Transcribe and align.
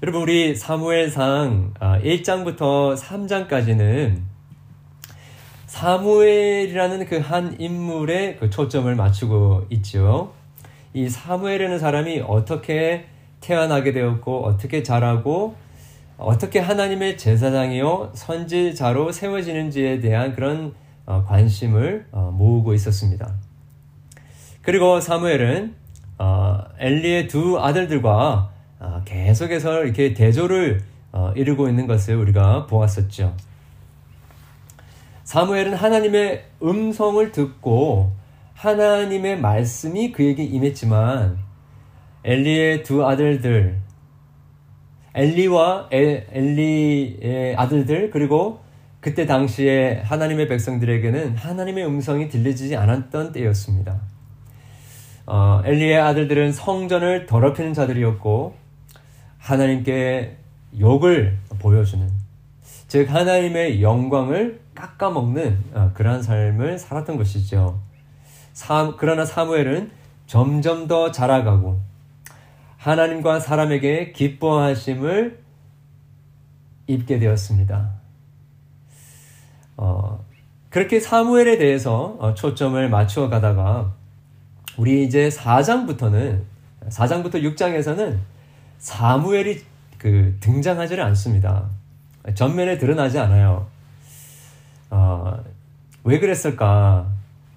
여러분 0.00 0.22
우리 0.22 0.54
사무엘상 0.54 1.74
1장부터 1.74 2.92
아, 2.92 2.94
3장까지는 2.94 4.20
사무엘이라는 5.66 7.06
그 7.06 7.18
한 7.20 7.60
인물에 7.60 8.36
그 8.36 8.48
초점을 8.48 8.94
맞추고 8.94 9.66
있죠. 9.70 10.34
이 10.94 11.08
사무엘이라는 11.08 11.80
사람이 11.80 12.22
어떻게 12.28 13.06
태어나게 13.40 13.92
되었고 13.92 14.44
어떻게 14.44 14.84
자라고 14.84 15.56
어떻게 16.16 16.60
하나님의 16.60 17.18
제사장이요 17.18 18.12
선지자로 18.14 19.10
세워지는지에 19.10 19.98
대한 19.98 20.32
그런 20.32 20.74
어, 21.06 21.24
관심을 21.26 22.06
어, 22.12 22.30
모으고 22.32 22.72
있었습니다. 22.72 23.34
그리고 24.62 25.00
사무엘은 25.00 25.74
어, 26.18 26.60
엘리의 26.78 27.26
두 27.26 27.58
아들들과 27.58 28.57
계속해서 29.04 29.84
이렇게 29.84 30.14
대조를 30.14 30.80
이루고 31.34 31.68
있는 31.68 31.86
것을 31.86 32.16
우리가 32.16 32.66
보았었죠. 32.66 33.34
사무엘은 35.24 35.74
하나님의 35.74 36.44
음성을 36.62 37.32
듣고 37.32 38.12
하나님의 38.54 39.40
말씀이 39.40 40.12
그에게 40.12 40.42
임했지만 40.42 41.38
엘리의 42.24 42.82
두 42.82 43.06
아들들 43.06 43.78
엘리와 45.14 45.88
엘리의 45.90 47.56
아들들 47.56 48.10
그리고 48.10 48.60
그때 49.00 49.26
당시에 49.26 50.02
하나님의 50.04 50.48
백성들에게는 50.48 51.36
하나님의 51.36 51.86
음성이 51.86 52.28
들리지 52.28 52.76
않았던 52.76 53.32
때였습니다. 53.32 54.00
어, 55.26 55.62
엘리의 55.64 55.98
아들들은 55.98 56.52
성전을 56.52 57.26
더럽히는 57.26 57.74
자들이었고 57.74 58.54
하나님께 59.38 60.36
욕을 60.78 61.38
보여주는 61.58 62.08
즉 62.88 63.10
하나님의 63.12 63.82
영광을 63.82 64.60
깎아먹는 64.74 65.58
어, 65.74 65.90
그러한 65.94 66.22
삶을 66.22 66.78
살았던 66.78 67.16
것이죠. 67.16 67.80
사, 68.52 68.94
그러나 68.96 69.24
사무엘은 69.24 69.90
점점 70.26 70.86
더 70.86 71.10
자라가고 71.10 71.80
하나님과 72.76 73.40
사람에게 73.40 74.12
기뻐하심을 74.12 75.42
입게 76.86 77.18
되었습니다. 77.18 77.92
어, 79.76 80.24
그렇게 80.70 81.00
사무엘에 81.00 81.58
대해서 81.58 82.16
어, 82.18 82.34
초점을 82.34 82.88
맞추어 82.88 83.28
가다가 83.28 83.94
우리 84.76 85.04
이제 85.04 85.28
4장부터는 85.28 86.42
4장부터 86.88 87.42
6장에서는 87.42 88.18
사무엘이 88.78 89.62
그 89.98 90.36
등장하지를 90.40 91.02
않습니다. 91.04 91.66
전면에 92.34 92.78
드러나지 92.78 93.18
않아요. 93.18 93.66
어, 94.90 95.36
왜 96.04 96.18
그랬을까? 96.18 97.06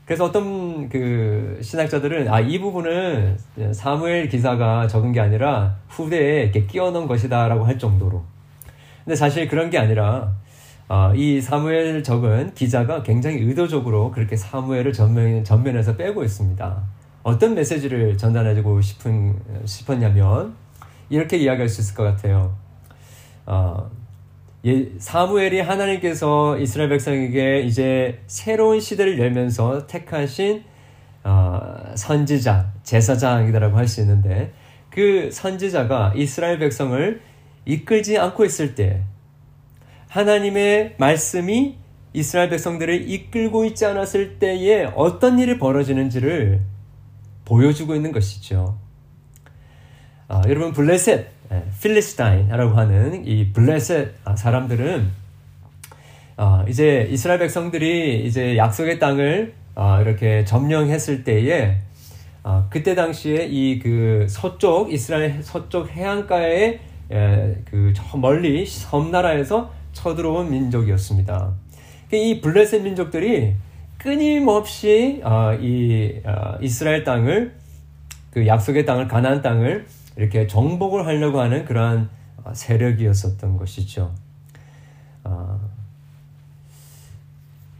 그래서 0.05 0.25
어떤 0.25 0.89
그 0.89 1.59
신학자들은 1.61 2.27
아 2.27 2.41
이 2.41 2.59
부분은 2.59 3.37
사무엘 3.73 4.27
기사가 4.27 4.87
적은 4.87 5.11
게 5.13 5.19
아니라 5.21 5.77
후대에 5.87 6.43
이렇게 6.43 6.65
끼워 6.65 6.91
넣은 6.91 7.07
것이다라고 7.07 7.65
할 7.65 7.77
정도로. 7.79 8.23
근데 9.05 9.15
사실 9.15 9.47
그런 9.47 9.69
게 9.69 9.77
아니라 9.77 10.33
어, 10.89 11.13
이 11.15 11.39
사무엘 11.39 12.03
적은 12.03 12.53
기자가 12.53 13.03
굉장히 13.03 13.37
의도적으로 13.37 14.11
그렇게 14.11 14.35
사무엘을 14.35 14.91
전면, 14.91 15.43
전면에서 15.43 15.95
빼고 15.95 16.23
있습니다. 16.23 16.83
어떤 17.23 17.55
메시지를 17.55 18.17
전달해주고 18.17 18.81
싶은, 18.81 19.39
싶었냐면 19.63 20.53
이렇게 21.11 21.37
이야기할 21.37 21.69
수 21.69 21.81
있을 21.81 21.93
것 21.93 22.03
같아요. 22.03 22.55
어, 23.45 23.91
예, 24.65 24.89
사무엘이 24.97 25.59
하나님께서 25.61 26.57
이스라엘 26.57 26.89
백성에게 26.89 27.61
이제 27.61 28.21
새로운 28.27 28.79
시대를 28.79 29.19
열면서 29.19 29.85
택하신 29.87 30.63
어, 31.23 31.93
선지자, 31.95 32.73
제사장이다라고 32.83 33.77
할 33.77 33.87
수 33.87 34.01
있는데 34.01 34.53
그 34.89 35.29
선지자가 35.31 36.13
이스라엘 36.15 36.57
백성을 36.57 37.21
이끌지 37.65 38.17
않고 38.17 38.43
있을 38.45 38.73
때 38.73 39.03
하나님의 40.09 40.95
말씀이 40.97 41.77
이스라엘 42.13 42.49
백성들을 42.49 43.09
이끌고 43.09 43.65
있지 43.65 43.85
않았을 43.85 44.39
때에 44.39 44.91
어떤 44.95 45.39
일이 45.39 45.57
벌어지는지를 45.57 46.61
보여주고 47.45 47.95
있는 47.95 48.11
것이죠. 48.11 48.80
아, 50.33 50.41
여러분 50.47 50.71
블레셋 50.71 51.27
예, 51.51 51.63
필리스타인이라고 51.81 52.73
하는 52.73 53.27
이 53.27 53.51
블레셋 53.51 54.13
사람들은 54.37 55.09
어, 56.37 56.63
이제 56.69 57.05
이스라엘 57.11 57.37
백성들이 57.39 58.25
이제 58.25 58.55
약속의 58.55 58.97
땅을 58.97 59.53
어, 59.75 59.99
이렇게 59.99 60.45
점령했을 60.45 61.25
때에 61.25 61.79
어, 62.45 62.65
그때 62.69 62.95
당시에 62.95 63.49
이 63.51 63.79
그 63.83 64.25
서쪽 64.29 64.93
이스라엘 64.93 65.43
서쪽 65.43 65.89
해안가에 65.89 66.79
예, 67.11 67.57
그저 67.65 68.15
멀리 68.15 68.65
섬나라에서 68.65 69.69
쳐들어온 69.91 70.49
민족이었습니다. 70.49 71.53
이 72.13 72.39
블레셋 72.39 72.83
민족들이 72.83 73.53
끊임없이 73.97 75.19
어, 75.25 75.53
이 75.59 76.21
어, 76.23 76.57
이스라엘 76.61 77.03
땅을 77.03 77.53
그 78.31 78.47
약속의 78.47 78.85
땅을 78.85 79.09
가나안 79.09 79.41
땅을 79.41 79.85
이렇게 80.15 80.47
정복을 80.47 81.05
하려고 81.05 81.39
하는 81.39 81.65
그러한 81.65 82.09
어, 82.43 82.53
세력이었었던 82.53 83.57
것이죠. 83.57 84.13
어, 85.23 85.59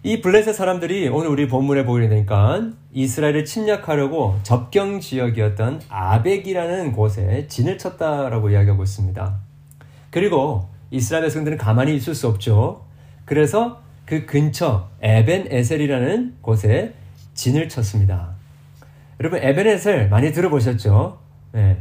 이 0.04 0.22
블레셋 0.22 0.56
사람들이 0.56 1.08
오늘 1.10 1.30
우리 1.30 1.48
본문에 1.48 1.86
보게 1.86 2.08
되니까 2.10 2.72
이스라엘을 2.92 3.46
침략하려고 3.46 4.40
접경 4.42 5.00
지역이었던 5.00 5.82
아벡이라는 5.90 6.92
곳에 6.94 7.46
진을 7.48 7.78
쳤다라고 7.78 8.50
이야기하고 8.50 8.82
있습니다. 8.82 9.40
그리고 10.10 10.68
이스라엘 10.90 11.24
백성들은 11.26 11.58
가만히 11.58 11.96
있을 11.96 12.16
수 12.16 12.28
없죠. 12.28 12.84
그래서 13.26 13.82
그 14.06 14.26
근처 14.26 14.90
에벤 15.02 15.48
에셀이라는 15.52 16.38
곳에 16.42 16.94
진을 17.36 17.70
쳤습니다. 17.70 18.32
여러분 19.20 19.40
에벤 19.42 19.68
에셀 19.68 20.10
많이 20.10 20.32
들어보셨죠? 20.32 21.20
네. 21.52 21.78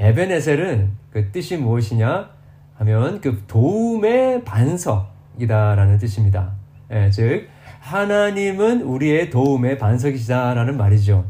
에베네셀은 0.00 0.92
그 1.10 1.30
뜻이 1.30 1.58
무엇이냐 1.58 2.30
하면 2.78 3.20
그 3.20 3.44
도움의 3.46 4.44
반석이다라는 4.44 5.98
뜻입니다. 5.98 6.52
예, 6.90 7.10
즉 7.10 7.48
하나님은 7.80 8.80
우리의 8.80 9.28
도움의 9.28 9.76
반석이시다라는 9.76 10.78
말이죠. 10.78 11.26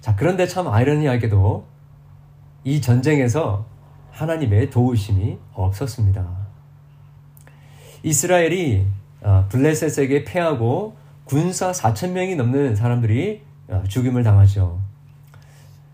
자, 0.00 0.16
그런데 0.16 0.48
참 0.48 0.66
아이러니하게도 0.66 1.64
이 2.64 2.80
전쟁에서 2.80 3.64
하나님의 4.10 4.70
도우심이 4.70 5.38
없었습니다. 5.54 6.26
이스라엘이 8.02 8.86
어, 9.22 9.46
블레셋에게 9.50 10.24
패하고 10.24 10.96
군사 11.24 11.70
4천 11.70 12.10
명이 12.10 12.34
넘는 12.34 12.74
사람들이 12.74 13.42
어, 13.68 13.84
죽임을 13.86 14.24
당하죠. 14.24 14.89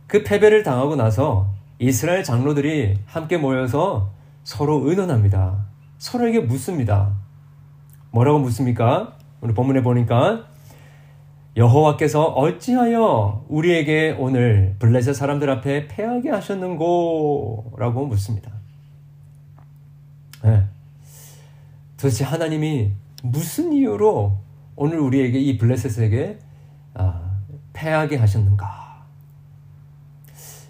그 0.06 0.22
패배를 0.22 0.62
당하고 0.62 0.96
나서 0.96 1.48
이스라엘 1.78 2.22
장로들이 2.22 2.98
함께 3.06 3.36
모여서 3.36 4.12
서로 4.44 4.88
의논합니다. 4.88 5.66
서로에게 5.98 6.40
묻습니다. 6.40 7.12
뭐라고 8.10 8.38
묻습니까? 8.38 9.16
오늘 9.40 9.54
본문에 9.54 9.82
보니까 9.82 10.46
여호와께서 11.56 12.24
어찌하여 12.24 13.46
우리에게 13.48 14.14
오늘 14.18 14.76
블레셋 14.78 15.14
사람들 15.14 15.48
앞에 15.50 15.88
패하게 15.88 16.30
하셨는고? 16.30 17.74
라고 17.78 18.06
묻습니다. 18.06 18.52
네. 20.44 20.64
도대체 21.96 22.24
하나님이 22.24 22.92
무슨 23.22 23.72
이유로 23.72 24.38
오늘 24.76 24.98
우리에게 25.00 25.40
이 25.40 25.56
블레셋에게 25.56 26.38
아, 26.94 27.40
패하게 27.72 28.16
하셨는가? 28.16 28.85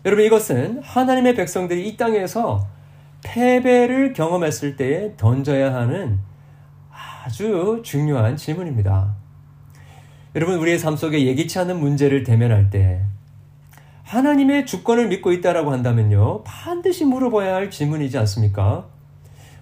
여러분 0.06 0.25
이것은 0.25 0.82
하나님의 0.85 1.35
백성들이 1.35 1.88
이 1.88 1.97
땅에서 1.97 2.64
패배를 3.25 4.12
경험했을 4.12 4.76
때에 4.76 5.17
던져야 5.17 5.75
하는 5.75 6.20
아주 7.25 7.81
중요한 7.85 8.37
질문입니다. 8.37 9.17
여러분 10.37 10.61
우리의 10.61 10.79
삶 10.79 10.94
속에 10.94 11.26
예기치 11.26 11.58
않은 11.58 11.81
문제를 11.81 12.23
대면할 12.23 12.70
때 12.70 13.03
하나님의 14.05 14.64
주권을 14.64 15.08
믿고 15.08 15.32
있다라고 15.32 15.73
한다면요 15.73 16.44
반드시 16.44 17.05
물어봐야 17.05 17.56
할 17.56 17.73
질문이지 17.73 18.17
않습니까? 18.19 18.87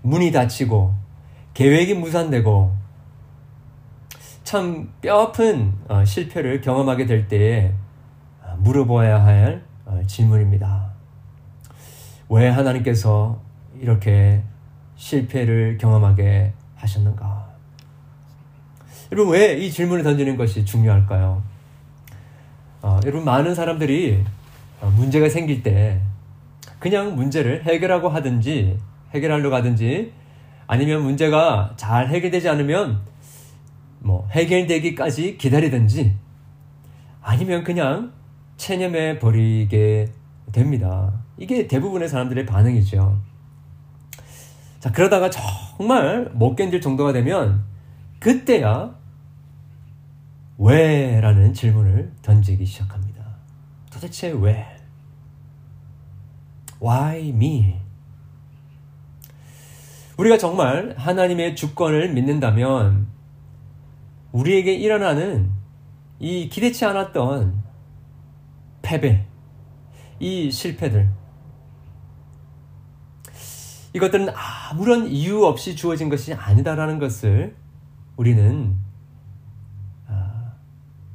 문이 0.02 0.30
닫히고 0.30 0.92
계획이 1.54 1.94
무산되고 1.94 2.70
참 4.42 4.92
뼈아픈 5.00 5.72
어, 5.88 6.04
실패를 6.04 6.60
경험하게 6.60 7.06
될 7.06 7.28
때에 7.28 7.72
물어봐야 8.58 9.24
할 9.24 9.62
어, 9.62 9.73
질문입니다. 10.06 10.90
왜 12.28 12.48
하나님께서 12.48 13.40
이렇게 13.80 14.42
실패를 14.96 15.78
경험하게 15.78 16.52
하셨는가? 16.76 17.48
여러분, 19.12 19.34
왜 19.34 19.58
이 19.58 19.70
질문을 19.70 20.02
던지는 20.02 20.36
것이 20.36 20.64
중요할까요? 20.64 21.42
어, 22.82 23.00
여러분, 23.04 23.24
많은 23.24 23.54
사람들이 23.54 24.24
어, 24.80 24.92
문제가 24.96 25.28
생길 25.28 25.62
때 25.62 26.00
그냥 26.78 27.14
문제를 27.14 27.64
해결하고 27.64 28.08
하든지 28.08 28.78
해결하려고 29.14 29.54
하든지 29.56 30.12
아니면 30.66 31.02
문제가 31.02 31.72
잘 31.76 32.08
해결되지 32.08 32.48
않으면 32.48 33.00
뭐 34.00 34.28
해결되기까지 34.32 35.38
기다리든지 35.38 36.14
아니면 37.22 37.64
그냥 37.64 38.12
체념해 38.64 39.18
버리게 39.18 40.10
됩니다. 40.50 41.12
이게 41.36 41.68
대부분의 41.68 42.08
사람들의 42.08 42.46
반응이죠. 42.46 43.20
자, 44.80 44.90
그러다가 44.90 45.28
정말 45.28 46.30
못 46.32 46.56
견딜 46.56 46.80
정도가 46.80 47.12
되면 47.12 47.62
그때야 48.20 48.94
왜? 50.56 51.20
라는 51.20 51.52
질문을 51.52 52.12
던지기 52.22 52.64
시작합니다. 52.64 53.36
도대체 53.92 54.30
왜? 54.30 54.66
Why 56.82 57.28
me? 57.28 57.76
우리가 60.16 60.38
정말 60.38 60.94
하나님의 60.96 61.54
주권을 61.54 62.14
믿는다면 62.14 63.08
우리에게 64.32 64.72
일어나는 64.72 65.50
이 66.18 66.48
기대치 66.48 66.86
않았던 66.86 67.63
패배, 68.84 69.24
이 70.20 70.50
실패들, 70.50 71.08
이것들은 73.94 74.28
아무런 74.34 75.06
이유 75.06 75.44
없이 75.44 75.74
주어진 75.74 76.08
것이 76.08 76.34
아니다라는 76.34 76.98
것을 76.98 77.56
우리는 78.16 78.76
아, 80.08 80.52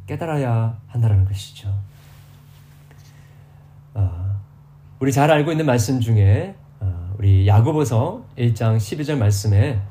깨달아야 0.08 0.80
한다는 0.88 1.26
것이죠. 1.26 1.78
아, 3.94 4.38
우리 5.00 5.12
잘 5.12 5.30
알고 5.30 5.52
있는 5.52 5.66
말씀 5.66 6.00
중에 6.00 6.56
아, 6.80 7.14
우리 7.18 7.48
야고보서 7.48 8.26
1장 8.38 8.78
12절 8.78 9.18
말씀에 9.18 9.82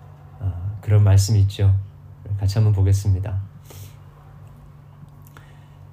그런 0.81 1.05
말씀이 1.05 1.41
있죠. 1.41 1.75
같이 2.41 2.57
한번 2.57 2.73
보겠습니다. 2.73 3.48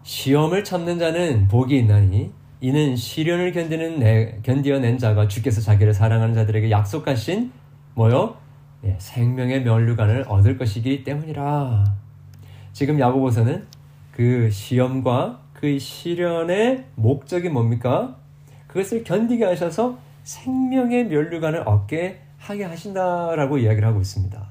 시험을 0.05 0.63
참는 0.63 0.99
자는 0.99 1.47
복이 1.47 1.75
있나니 1.79 2.31
이는 2.61 2.95
시련을 2.95 3.51
견디는 3.51 3.99
내, 3.99 4.39
견디어낸 4.43 4.99
자가 4.99 5.27
주께서 5.27 5.61
자기를 5.61 5.95
사랑하는 5.95 6.35
자들에게 6.35 6.69
약속하신 6.69 7.51
뭐요? 7.95 8.37
예, 8.83 8.95
생명의 8.99 9.63
면류관을 9.63 10.25
얻을 10.27 10.59
것이기 10.59 11.03
때문이라. 11.03 11.85
지금 12.71 12.99
야고보서는 12.99 13.65
그 14.11 14.51
시험과 14.51 15.41
그 15.53 15.79
시련의 15.79 16.85
목적이 16.93 17.49
뭡니까? 17.49 18.15
그것을 18.67 19.03
견디게 19.03 19.43
하셔서 19.43 19.97
생명의 20.23 21.07
면류관을 21.07 21.67
얻게 21.67 22.21
하게 22.37 22.63
하신다라고 22.63 23.57
이야기를 23.57 23.87
하고 23.87 24.01
있습니다. 24.01 24.49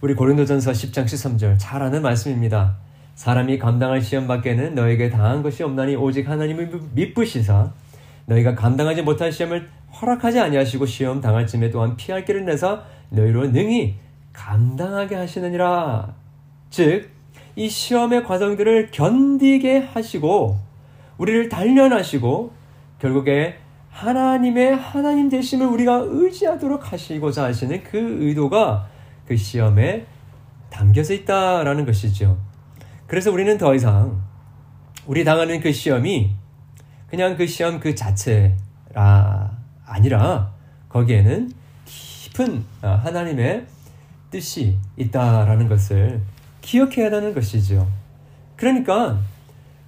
우리 0.00 0.14
고린도전서 0.14 0.72
10장 0.72 1.04
13절 1.04 1.56
잘 1.58 1.80
아는 1.80 2.02
말씀입니다. 2.02 2.85
사람이 3.16 3.58
감당할 3.58 4.02
시험 4.02 4.26
밖에는 4.26 4.74
너에게 4.74 5.10
당한 5.10 5.42
것이 5.42 5.62
없나니 5.62 5.96
오직 5.96 6.28
하나님을 6.28 6.70
믿으시사 6.92 7.72
너희가 8.26 8.54
감당하지 8.54 9.02
못할 9.02 9.32
시험을 9.32 9.68
허락하지 10.00 10.38
아니하시고 10.38 10.84
시험 10.84 11.20
당할 11.22 11.46
쯤에 11.46 11.70
또한 11.70 11.96
피할 11.96 12.24
길을 12.24 12.44
내서 12.44 12.82
너희로 13.08 13.48
능히 13.48 13.96
감당하게 14.34 15.14
하시느니라. 15.16 16.14
즉, 16.68 17.08
이 17.54 17.70
시험의 17.70 18.24
과정들을 18.24 18.90
견디게 18.90 19.78
하시고, 19.78 20.58
우리를 21.16 21.48
단련하시고, 21.48 22.52
결국에 22.98 23.56
하나님의 23.90 24.76
하나님 24.76 25.30
되심을 25.30 25.66
우리가 25.66 26.02
의지하도록 26.04 26.92
하시고자 26.92 27.44
하시는 27.44 27.82
그 27.82 27.96
의도가 27.96 28.86
그 29.26 29.34
시험에 29.34 30.04
담겨져 30.68 31.14
있다라는 31.14 31.86
것이죠. 31.86 32.36
그래서 33.06 33.30
우리는 33.30 33.56
더 33.58 33.74
이상 33.74 34.20
우리 35.06 35.24
당하는 35.24 35.60
그 35.60 35.72
시험이 35.72 36.34
그냥 37.08 37.36
그 37.36 37.46
시험 37.46 37.78
그 37.78 37.94
자체라 37.94 39.56
아니라 39.84 40.52
거기에는 40.88 41.52
깊은 41.84 42.64
아, 42.82 42.90
하나님의 42.96 43.66
뜻이 44.30 44.76
있다라는 44.96 45.68
것을 45.68 46.20
기억해야 46.60 47.06
하는 47.06 47.32
것이죠. 47.32 47.86
그러니까 48.56 49.20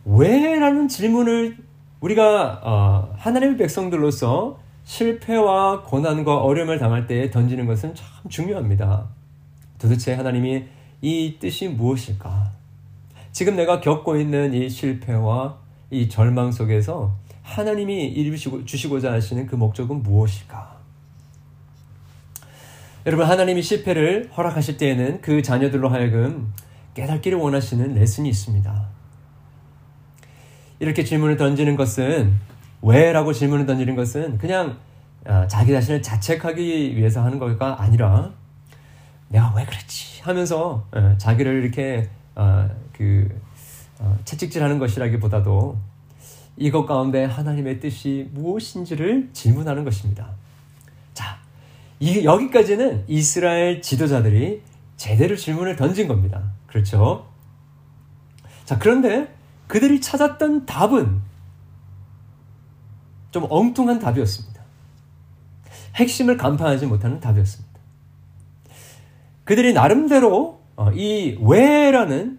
왜라는 0.04 0.88
질문을 0.88 1.56
우리가 2.00 2.60
어, 2.62 3.14
하나님의 3.16 3.56
백성들로서 3.56 4.60
실패와 4.84 5.82
고난과 5.82 6.38
어려움을 6.38 6.78
당할 6.78 7.06
때 7.06 7.30
던지는 7.30 7.66
것은 7.66 7.94
참 7.94 8.06
중요합니다. 8.28 9.08
도대체 9.78 10.14
하나님이 10.14 10.64
이 11.02 11.36
뜻이 11.38 11.68
무엇일까? 11.68 12.57
지금 13.32 13.56
내가 13.56 13.80
겪고 13.80 14.16
있는 14.16 14.54
이 14.54 14.68
실패와 14.68 15.58
이 15.90 16.08
절망 16.08 16.52
속에서 16.52 17.16
하나님이 17.42 18.06
이루시고 18.06 18.64
주시고자 18.64 19.12
하시는 19.12 19.46
그 19.46 19.54
목적은 19.54 20.02
무엇일까? 20.02 20.76
여러분 23.06 23.26
하나님이 23.26 23.62
실패를 23.62 24.30
허락하실 24.36 24.76
때에는 24.76 25.20
그 25.22 25.40
자녀들로 25.40 25.88
하여금 25.88 26.52
깨닫기를 26.94 27.38
원하시는 27.38 27.94
레슨이 27.94 28.28
있습니다. 28.28 28.88
이렇게 30.80 31.04
질문을 31.04 31.36
던지는 31.36 31.76
것은 31.76 32.34
왜라고 32.82 33.32
질문을 33.32 33.66
던지는 33.66 33.96
것은 33.96 34.38
그냥 34.38 34.78
아, 35.24 35.46
자기 35.46 35.72
자신을 35.72 36.02
자책하기 36.02 36.96
위해서 36.96 37.24
하는 37.24 37.38
것가 37.38 37.80
아니라 37.82 38.30
내가 39.28 39.52
왜 39.56 39.64
그랬지 39.64 40.22
하면서 40.22 40.86
어, 40.92 41.14
자기를 41.18 41.62
이렇게 41.62 42.08
어, 42.38 42.70
그 42.92 43.28
어, 43.98 44.16
채찍질하는 44.24 44.78
것이라기보다도 44.78 45.76
이것 46.56 46.86
가운데 46.86 47.24
하나님의 47.24 47.80
뜻이 47.80 48.30
무엇인지를 48.32 49.30
질문하는 49.32 49.84
것입니다. 49.84 50.30
자, 51.14 51.38
이, 52.00 52.24
여기까지는 52.24 53.04
이스라엘 53.08 53.82
지도자들이 53.82 54.62
제대로 54.96 55.36
질문을 55.36 55.76
던진 55.76 56.06
겁니다. 56.06 56.52
그렇죠? 56.66 57.28
자, 58.64 58.78
그런데 58.78 59.34
그들이 59.66 60.00
찾았던 60.00 60.66
답은 60.66 61.20
좀 63.32 63.46
엉뚱한 63.50 63.98
답이었습니다. 63.98 64.62
핵심을 65.96 66.36
간파하지 66.36 66.86
못하는 66.86 67.18
답이었습니다. 67.18 67.78
그들이 69.44 69.72
나름대로 69.72 70.57
어, 70.57 70.57
이 70.94 71.36
왜라는 71.40 72.38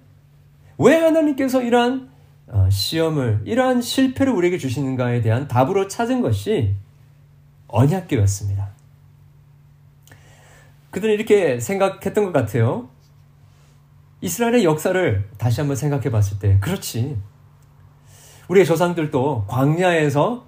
왜 0.77 0.95
하나님께서 0.95 1.61
이러한 1.61 2.09
어, 2.47 2.67
시험을 2.69 3.41
이러한 3.45 3.81
실패를 3.81 4.33
우리에게 4.33 4.57
주시는가에 4.57 5.21
대한 5.21 5.47
답으로 5.47 5.87
찾은 5.87 6.21
것이 6.21 6.73
언약궤였습니다. 7.67 8.69
그들은 10.91 11.13
이렇게 11.13 11.59
생각했던 11.59 12.25
것 12.25 12.31
같아요. 12.31 12.89
이스라엘의 14.21 14.63
역사를 14.63 15.29
다시 15.37 15.61
한번 15.61 15.75
생각해 15.75 16.09
봤을 16.09 16.39
때, 16.39 16.57
그렇지. 16.59 17.17
우리의 18.47 18.65
조상들도 18.65 19.45
광야에서 19.47 20.45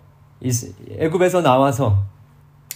애굽에서 0.97 1.41
나와서 1.41 2.03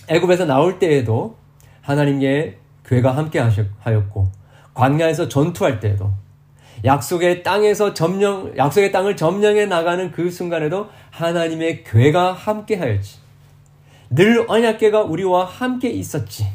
애굽에서 0.07 0.45
나올 0.45 0.77
때에도 0.77 1.35
하나님의 1.81 2.59
괴가 2.85 3.17
함께 3.17 3.39
하였고 3.39 4.31
광야에서 4.75 5.27
전투할 5.27 5.79
때에도 5.79 6.13
약속의 6.83 7.41
땅에서 7.41 7.95
점령, 7.95 8.55
약속의 8.55 8.91
땅을 8.91 9.17
점령해 9.17 9.65
나가는 9.65 10.11
그 10.11 10.29
순간에도 10.29 10.89
하나님의 11.09 11.83
괴가 11.83 12.33
함께 12.33 12.75
하였지. 12.75 13.19
늘 14.11 14.45
언약궤가 14.47 15.01
우리와 15.01 15.45
함께 15.45 15.89
있었지. 15.89 16.47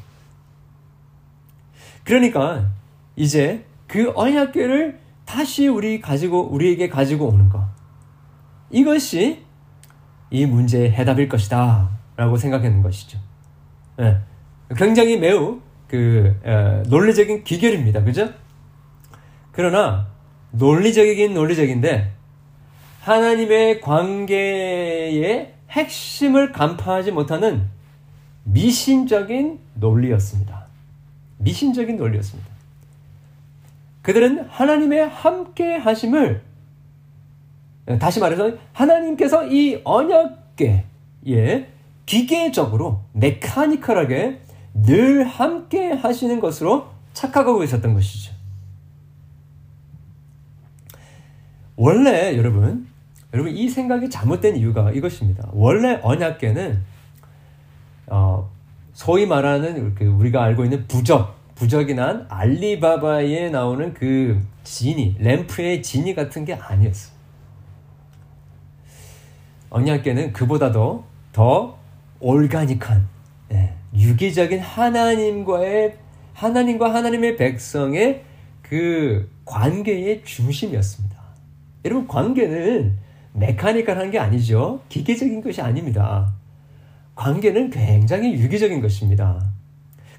그러니까 2.05 2.69
이제 3.17 3.65
그 3.89 4.13
언약궤를 4.15 5.01
다시 5.25 5.67
우리 5.67 6.01
가지고 6.01 6.43
우리에게 6.53 6.89
가지고 6.89 7.29
오는 7.29 7.49
것. 7.49 7.65
이것이 8.71 9.45
이 10.31 10.47
문제의 10.47 10.93
해답일 10.93 11.29
것이다 11.29 11.91
라고 12.17 12.37
생각하는 12.37 12.83
것이죠. 12.83 13.19
네. 13.97 14.17
굉장히 14.77 15.19
매우 15.19 15.61
그 15.91 16.39
에, 16.45 16.83
논리적인 16.89 17.43
기결입니다. 17.43 18.05
그죠? 18.05 18.33
그러나 19.51 20.07
논리적이긴 20.53 21.35
논리적인데 21.35 22.13
하나님의 23.01 23.81
관계의 23.81 25.53
핵심을 25.69 26.53
간파하지 26.53 27.11
못하는 27.11 27.69
미신적인 28.45 29.59
논리였습니다. 29.75 30.67
미신적인 31.39 31.97
논리였습니다. 31.97 32.49
그들은 34.03 34.47
하나님의 34.49 35.09
함께 35.09 35.75
하심을 35.75 36.43
다시 37.99 38.21
말해서 38.21 38.53
하나님께서 38.73 39.45
이 39.49 39.81
언약계에 39.83 40.85
기계적으로 42.07 43.01
메카니컬하게 43.13 44.41
늘 44.75 45.25
함께 45.25 45.93
하시는 45.93 46.41
것으로 46.41 46.89
착각하고 47.13 47.63
있었던 47.65 47.95
것이죠. 47.95 48.33
원래 51.77 52.37
여러분, 52.37 52.87
여러분 53.33 53.53
이 53.57 53.69
생각이 53.69 54.11
잘못된 54.11 54.57
이유가 54.57 54.91
이것입니다. 54.91 55.49
원래 55.53 55.99
언약계는 56.03 56.83
어, 58.09 58.51
소위 58.93 59.25
말하는 59.27 59.95
그 59.95 60.05
우리가 60.05 60.43
알고 60.43 60.65
있는 60.65 60.87
부적, 60.87 61.37
부적이 61.55 61.95
난 61.95 62.27
알리바바에 62.29 63.51
나오는 63.51 63.95
그 63.95 64.41
지니, 64.63 65.17
램프의 65.19 65.83
지니 65.83 66.15
같은 66.15 66.45
게 66.45 66.55
아니었어. 66.55 67.13
언약계는 69.71 70.33
그보다도 70.33 71.05
더 71.33 71.79
올가닉한 72.19 73.09
예, 73.53 73.75
유기적인 73.95 74.61
하나님과의 74.61 75.97
하나님과 76.35 76.95
하나님의 76.95 77.37
백성의 77.37 78.25
그 78.63 79.29
관계의 79.45 80.23
중심이었습니다. 80.25 81.21
여러분 81.85 82.07
관계는 82.07 82.99
메카니컬한 83.33 84.11
게 84.11 84.19
아니죠. 84.19 84.81
기계적인 84.89 85.43
것이 85.43 85.61
아닙니다. 85.61 86.33
관계는 87.15 87.71
굉장히 87.71 88.33
유기적인 88.35 88.81
것입니다. 88.81 89.41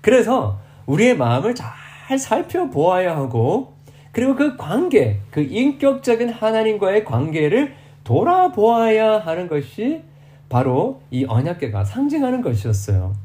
그래서 0.02 0.60
우리의 0.86 1.16
마음을 1.18 1.56
잘 1.56 2.20
살펴보아야 2.20 3.16
하고 3.16 3.74
그리고 4.12 4.36
그 4.36 4.58
관계, 4.58 5.20
그 5.32 5.42
인격적인 5.42 6.30
하나님과의 6.30 7.06
관계를 7.06 7.74
돌아보아야 8.04 9.20
하는 9.20 9.48
것이 9.48 10.04
바로 10.50 11.02
이 11.12 11.24
언약계가 11.26 11.86
상징하는 11.86 12.42
것이었어요. 12.42 13.16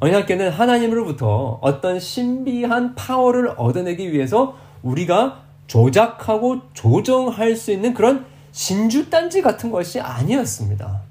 언약계는 0.00 0.50
하나님으로부터 0.50 1.58
어떤 1.60 2.00
신비한 2.00 2.94
파워를 2.94 3.54
얻어내기 3.56 4.12
위해서 4.12 4.56
우리가 4.82 5.42
조작하고 5.66 6.60
조정할 6.74 7.56
수 7.56 7.72
있는 7.72 7.94
그런 7.94 8.26
신주단지 8.52 9.42
같은 9.42 9.70
것이 9.70 10.00
아니었습니다. 10.00 11.02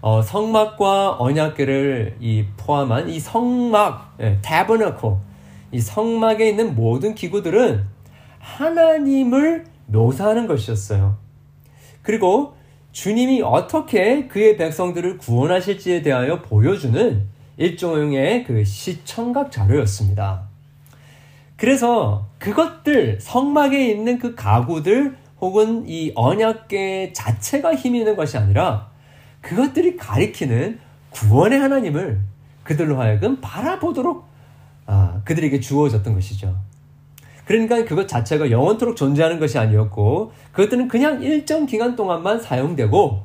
어, 0.00 0.22
성막과 0.22 1.16
언약계를 1.18 2.18
이 2.20 2.44
포함한 2.56 3.08
이 3.08 3.18
성막, 3.18 4.16
예, 4.20 4.38
tabernacle, 4.40 5.16
이 5.72 5.80
성막에 5.80 6.48
있는 6.48 6.76
모든 6.76 7.14
기구들은 7.14 7.84
하나님을 8.38 9.64
묘사하는 9.86 10.46
것이었어요. 10.46 11.16
그리고 12.02 12.54
주님이 12.92 13.42
어떻게 13.42 14.28
그의 14.28 14.56
백성들을 14.56 15.18
구원하실지에 15.18 16.02
대하여 16.02 16.40
보여주는 16.40 17.26
일종의 17.56 18.44
그 18.44 18.64
시청각 18.64 19.50
자료였습니다. 19.50 20.42
그래서 21.56 22.26
그것들 22.38 23.18
성막에 23.20 23.88
있는 23.88 24.18
그 24.18 24.34
가구들 24.34 25.16
혹은 25.40 25.84
이 25.86 26.12
언약계 26.14 27.12
자체가 27.14 27.74
힘이 27.74 28.00
있는 28.00 28.16
것이 28.16 28.36
아니라 28.36 28.90
그것들이 29.40 29.96
가리키는 29.96 30.78
구원의 31.10 31.58
하나님을 31.58 32.20
그들로 32.62 33.00
하여금 33.00 33.40
바라보도록 33.40 34.26
아, 34.86 35.20
그들에게 35.24 35.60
주어졌던 35.60 36.14
것이죠. 36.14 36.56
그러니까 37.44 37.84
그것 37.84 38.08
자체가 38.08 38.50
영원토록 38.50 38.96
존재하는 38.96 39.38
것이 39.38 39.58
아니었고 39.58 40.32
그것들은 40.52 40.88
그냥 40.88 41.22
일정 41.22 41.64
기간 41.64 41.96
동안만 41.96 42.40
사용되고 42.40 43.22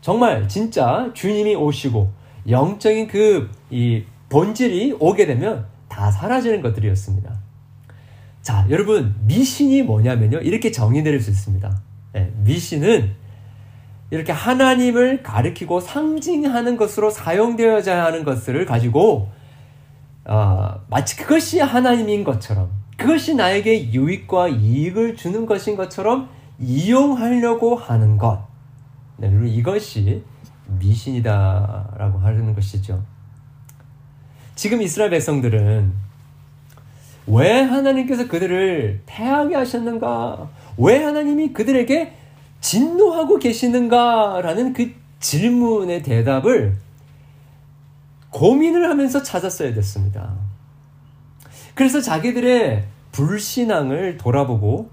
정말 0.00 0.48
진짜 0.48 1.10
주님이 1.12 1.54
오시고 1.54 2.10
영적인 2.48 3.08
그 3.08 3.50
이 3.72 4.04
본질이 4.28 4.96
오게 5.00 5.26
되면 5.26 5.66
다 5.88 6.10
사라지는 6.10 6.60
것들이었습니다. 6.62 7.32
자, 8.42 8.66
여러분 8.70 9.14
미신이 9.22 9.82
뭐냐면요. 9.82 10.38
이렇게 10.38 10.70
정의 10.70 11.02
내릴 11.02 11.20
수 11.20 11.30
있습니다. 11.30 11.80
네, 12.12 12.32
미신은 12.44 13.14
이렇게 14.10 14.32
하나님을 14.32 15.22
가리키고 15.22 15.80
상징하는 15.80 16.76
것으로 16.76 17.10
사용되어야 17.10 18.04
하는 18.04 18.24
것을 18.24 18.66
가지고 18.66 19.30
어, 20.24 20.80
마치 20.88 21.16
그것이 21.16 21.60
하나님인 21.60 22.24
것처럼 22.24 22.70
그것이 22.98 23.34
나에게 23.34 23.92
유익과 23.92 24.48
이익을 24.48 25.16
주는 25.16 25.46
것인 25.46 25.76
것처럼 25.76 26.28
이용하려고 26.58 27.74
하는 27.74 28.18
것. 28.18 28.46
네, 29.16 29.30
이것이 29.46 30.22
미신이다라고 30.66 32.18
하는 32.18 32.54
것이죠. 32.54 33.02
지금 34.54 34.82
이스라엘 34.82 35.10
백성들은 35.10 35.92
왜 37.26 37.62
하나님께서 37.62 38.28
그들을 38.28 39.02
패하게 39.06 39.54
하셨는가? 39.54 40.48
왜 40.76 41.02
하나님이 41.02 41.52
그들에게 41.52 42.16
진노하고 42.60 43.38
계시는가 43.38 44.40
라는 44.42 44.72
그 44.72 44.94
질문의 45.20 46.02
대답을 46.02 46.76
고민을 48.30 48.88
하면서 48.88 49.22
찾았어야 49.22 49.74
됐습니다. 49.74 50.34
그래서 51.74 52.00
자기들의 52.00 52.84
불신앙을 53.12 54.16
돌아보고 54.16 54.90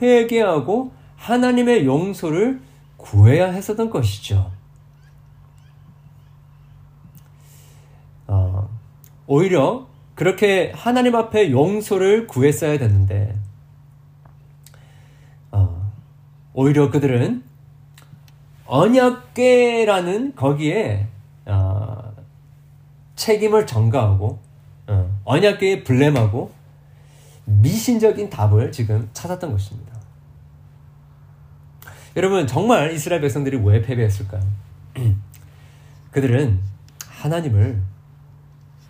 회개하고 0.00 0.92
하나님의 1.16 1.84
용서를 1.84 2.60
구해야 2.96 3.50
했었던 3.50 3.90
것이죠. 3.90 4.50
오히려 9.32 9.86
그렇게 10.16 10.72
하나님 10.74 11.14
앞에 11.14 11.52
용서를 11.52 12.26
구했어야 12.26 12.78
됐는데, 12.78 13.38
어, 15.52 15.92
오히려 16.52 16.90
그들은 16.90 17.44
언약계라는 18.66 20.34
거기에 20.34 21.06
어, 21.46 22.12
책임을 23.14 23.68
전가하고 23.68 24.40
어, 24.88 25.20
언약계에 25.24 25.84
블렘하고 25.84 26.50
미신적인 27.44 28.30
답을 28.30 28.72
지금 28.72 29.10
찾았던 29.12 29.52
것입니다. 29.52 29.92
여러분 32.16 32.48
정말 32.48 32.92
이스라엘 32.92 33.20
백성들이 33.20 33.60
왜 33.62 33.80
패배했을까요? 33.80 34.42
그들은 36.10 36.58
하나님을 37.06 37.80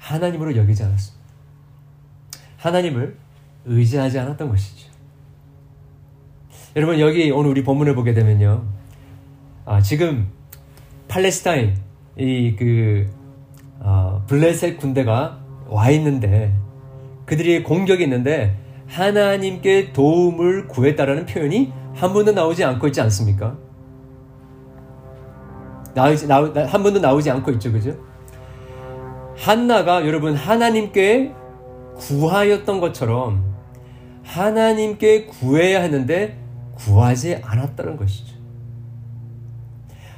하나님으로 0.01 0.57
여기지 0.57 0.83
않았습니다. 0.83 1.21
하나님을 2.57 3.17
의지하지 3.67 4.19
않았던 4.19 4.49
것이죠. 4.49 4.91
여러분 6.75 6.99
여기 6.99 7.31
오늘 7.31 7.51
우리 7.51 7.63
본문을 7.63 7.95
보게 7.95 8.15
되면요, 8.15 8.65
아, 9.67 9.81
지금 9.81 10.29
팔레스타인 11.09 11.77
이그 12.17 13.09
어, 13.81 14.25
블레셋 14.27 14.79
군대가 14.79 15.41
와 15.67 15.91
있는데 15.91 16.55
그들이 17.27 17.63
공격이 17.63 18.03
있는데 18.05 18.57
하나님께 18.87 19.93
도움을 19.93 20.69
구했다라는 20.69 21.27
표현이 21.27 21.73
한 21.95 22.13
번도 22.13 22.33
나오지 22.33 22.65
않고 22.65 22.89
있지 22.89 23.01
않습니까? 23.03 23.57
나오지, 25.95 26.27
나오, 26.27 26.53
한 26.53 26.83
번도 26.83 27.01
나오지 27.01 27.31
않고 27.31 27.51
있죠, 27.53 27.73
그죠? 27.73 28.10
한나가 29.41 30.07
여러분 30.07 30.35
하나님께 30.35 31.33
구하였던 31.97 32.79
것처럼 32.79 33.43
하나님께 34.23 35.25
구해야 35.25 35.83
하는데 35.83 36.37
구하지 36.75 37.37
않았다는 37.43 37.97
것이죠. 37.97 38.35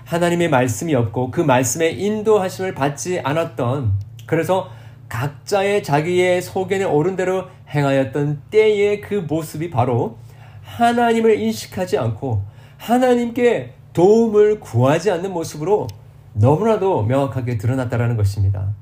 하나님의 0.05 0.51
말씀이 0.51 0.93
없고 0.97 1.31
그 1.31 1.41
말씀의 1.41 2.03
인도하심을 2.03 2.75
받지 2.75 3.21
않았던 3.21 3.93
그래서 4.27 4.71
각자의 5.09 5.85
자기의 5.85 6.43
속에는 6.43 6.89
옳은 6.89 7.15
대로 7.15 7.45
행하였던 7.69 8.43
때의 8.51 9.01
그 9.03 9.15
모습이 9.29 9.71
바로 9.71 10.19
하나님을 10.65 11.39
인식하지 11.39 11.97
않고 11.97 12.43
하나님께 12.77 13.75
도움을 13.93 14.59
구하지 14.59 15.13
않는 15.13 15.33
모습으로 15.33 15.87
너무나도 16.33 17.05
명확하게 17.05 17.59
드러났다라는 17.59 18.17
것입니다. 18.17 18.75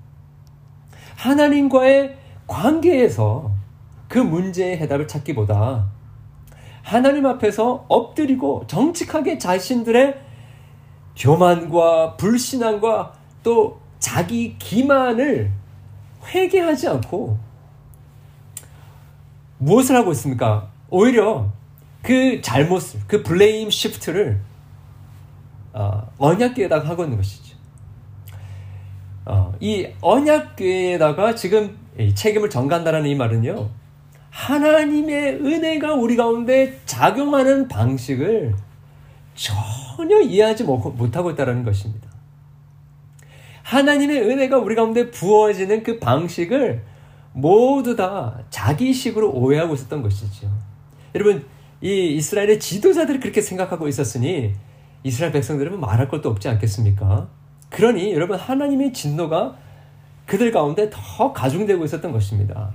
하나님과의 1.21 2.17
관계에서 2.47 3.51
그 4.09 4.19
문제의 4.19 4.79
해답을 4.79 5.07
찾기보다 5.07 5.87
하나님 6.83 7.27
앞에서 7.27 7.85
엎드리고 7.89 8.65
정직하게 8.67 9.39
자신들의 9.39 10.19
교만과 11.17 12.17
불신앙과 12.17 13.13
또 13.43 13.81
자기 13.99 14.57
기만을 14.59 15.53
회개하지 16.27 16.89
않고 16.89 17.39
무엇을 19.59 19.97
하고 19.97 20.13
있습니까? 20.13 20.71
오히려 20.89 21.53
그 22.03 22.41
잘못을, 22.41 23.01
그 23.07 23.23
블레임 23.23 23.69
시프트를 23.69 24.41
어, 25.75 26.11
언약궤에다가 26.17 26.89
하고 26.89 27.05
있는 27.05 27.19
것이죠. 27.19 27.40
어, 29.25 29.55
이 29.61 29.87
언약궤에다가 30.01 31.35
지금 31.35 31.77
책임을 32.15 32.51
전가한다는 32.51 33.07
이 33.07 33.15
말은요. 33.15 33.69
하나님의 34.31 35.35
은혜가 35.35 35.95
우리 35.95 36.17
가운데 36.17 36.79
작용하는 36.87 37.69
방식을 37.69 38.55
전혀 39.35 40.21
이해하지 40.21 40.65
못하고 40.65 41.31
있다는 41.31 41.65
것입니다. 41.65 42.09
하나님의 43.63 44.23
은혜가 44.23 44.59
우리 44.59 44.75
가운데 44.75 45.11
부어지는 45.11 45.83
그 45.83 45.99
방식을 45.99 46.83
모두 47.33 47.95
다 47.95 48.41
자기식으로 48.51 49.31
오해하고 49.33 49.75
있었던 49.75 50.03
것이죠. 50.03 50.51
여러분, 51.15 51.45
이 51.81 52.15
이스라엘의 52.17 52.59
지도자들이 52.59 53.21
그렇게 53.21 53.41
생각하고 53.41 53.89
있었으니 53.89 54.55
이스라엘 55.05 55.33
백성들은 55.33 55.79
말할 55.81 56.09
것도 56.09 56.29
없지 56.29 56.49
않겠습니까? 56.49 57.29
그러니 57.71 58.13
여러분 58.13 58.39
하나님의 58.39 58.93
진노가 58.93 59.57
그들 60.27 60.53
가운데 60.53 60.91
더 60.91 61.33
가중되고 61.33 61.85
있었던 61.85 62.13
것입니다. 62.13 62.71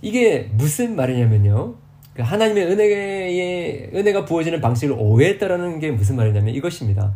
이게 0.00 0.50
무슨 0.52 0.96
말이냐면요. 0.96 1.74
그 2.14 2.22
하나님의 2.22 2.66
은혜의 2.66 3.90
은혜가 3.94 4.24
부어지는 4.24 4.60
방식을 4.60 4.96
오해했다라는 4.98 5.80
게 5.80 5.90
무슨 5.90 6.16
말이냐면 6.16 6.54
이것입니다. 6.54 7.12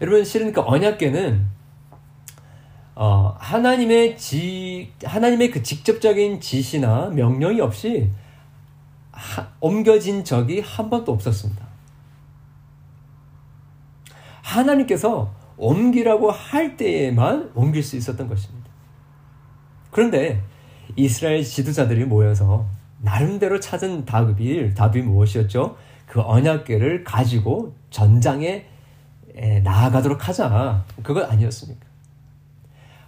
여러분 0.00 0.24
실은 0.24 0.52
그 0.52 0.60
언약궤는 0.60 1.46
어, 2.94 3.34
하나님의 3.38 4.16
지 4.18 4.92
하나님의 5.04 5.50
그 5.50 5.62
직접적인 5.62 6.40
지시나 6.40 7.10
명령이 7.10 7.60
없이 7.60 8.10
하, 9.12 9.48
옮겨진 9.60 10.24
적이 10.24 10.60
한 10.60 10.90
번도 10.90 11.12
없었습니다. 11.12 11.66
하나님께서 14.42 15.37
옮기라고 15.58 16.30
할 16.30 16.76
때에만 16.76 17.50
옮길 17.54 17.82
수 17.82 17.96
있었던 17.96 18.28
것입니다. 18.28 18.70
그런데 19.90 20.40
이스라엘 20.96 21.44
지도자들이 21.44 22.04
모여서 22.04 22.66
나름대로 23.00 23.60
찾은 23.60 24.04
답이, 24.04 24.74
답이 24.74 25.02
무엇이었죠? 25.02 25.76
그 26.06 26.20
언약궤를 26.20 27.04
가지고 27.04 27.74
전장에 27.90 28.66
나아가도록 29.62 30.26
하자. 30.26 30.84
그것 31.02 31.30
아니었습니까? 31.30 31.86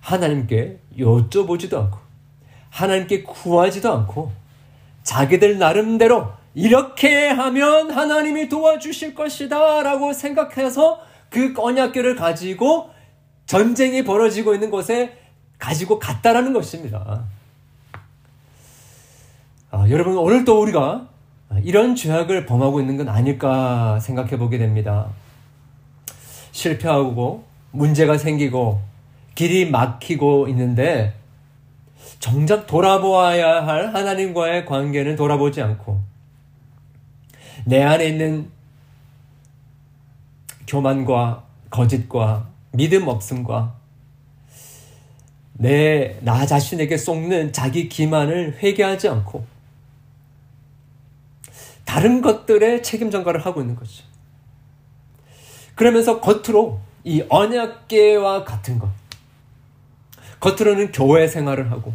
하나님께 0.01 0.79
여쭤보지도 0.99 1.75
않고, 1.75 1.99
하나님께 2.71 3.23
구하지도 3.23 3.93
않고, 3.93 4.33
자기들 5.03 5.59
나름대로 5.59 6.29
이렇게 6.55 7.29
하면 7.29 7.91
하나님이 7.91 8.49
도와주실 8.49 9.15
것이다 9.15 9.83
라고 9.83 10.13
생각해서 10.13 11.01
그 11.31 11.55
언약궤를 11.57 12.17
가지고 12.17 12.91
전쟁이 13.47 14.05
벌어지고 14.05 14.55
있는 14.55 14.71
곳에 14.71 15.17
가지고 15.59 15.99
갔다라는 15.99 16.53
것입니다. 16.53 17.25
아, 19.71 19.87
여러분 19.89 20.19
오늘 20.19 20.45
또 20.45 20.61
우리가 20.61 21.09
이런 21.63 21.95
죄악을 21.95 22.47
범하고 22.47 22.81
있는 22.81 22.97
건 22.97 23.09
아닐까 23.09 23.99
생각해 24.01 24.37
보게 24.37 24.59
됩니다. 24.59 25.09
실패하고 26.53 27.45
문제가 27.71 28.19
생기고 28.19 28.81
길이 29.35 29.71
막히고 29.71 30.49
있는데 30.49 31.15
정작 32.19 32.67
돌아보아야 32.67 33.67
할 33.67 33.95
하나님과의 33.95 34.67
관계는 34.67 35.17
돌아보지 35.17 35.63
않고 35.63 36.01
내 37.65 37.83
안에 37.83 38.07
있는 38.07 38.51
교만과 40.71 41.45
거짓과 41.71 42.49
믿음 42.73 43.09
없음과 43.09 43.75
내 45.55 46.21
나 46.23 46.47
자신에게 46.47 46.97
쏟는 46.97 47.53
자기 47.53 47.89
기만을 47.89 48.59
회개하지 48.63 49.09
않고 49.09 49.45
다른 51.85 52.23
것들에 52.23 52.83
책임 52.83 53.11
전가를 53.11 53.45
하고 53.45 53.61
있는 53.61 53.75
거죠. 53.75 54.05
그러면서 55.75 56.21
겉으로 56.21 56.79
이 57.05 57.25
언약계와 57.29 58.45
같은 58.45 58.79
것, 58.79 58.89
겉으로는 60.39 60.93
교회 60.93 61.27
생활을 61.27 61.71
하고 61.71 61.95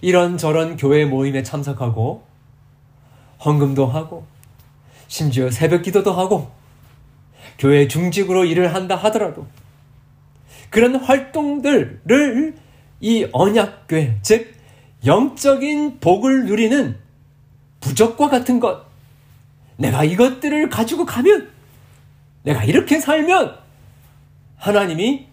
이런저런 0.00 0.76
교회 0.76 1.04
모임에 1.04 1.42
참석하고 1.42 2.24
헌금도 3.44 3.86
하고 3.86 4.26
심지어 5.06 5.50
새벽 5.50 5.82
기도도 5.82 6.12
하고 6.12 6.50
교회 7.58 7.88
중직으로 7.88 8.44
일을 8.44 8.74
한다 8.74 8.96
하더라도 8.96 9.46
그런 10.70 10.96
활동들을 10.96 12.54
이 13.00 13.28
언약궤, 13.32 14.18
즉 14.22 14.54
영적인 15.04 16.00
복을 16.00 16.46
누리는 16.46 16.98
부적과 17.80 18.28
같은 18.28 18.60
것, 18.60 18.86
내가 19.76 20.04
이것들을 20.04 20.68
가지고 20.68 21.06
가면, 21.06 21.50
내가 22.42 22.64
이렇게 22.64 22.98
살면 22.98 23.56
하나님이 24.56 25.28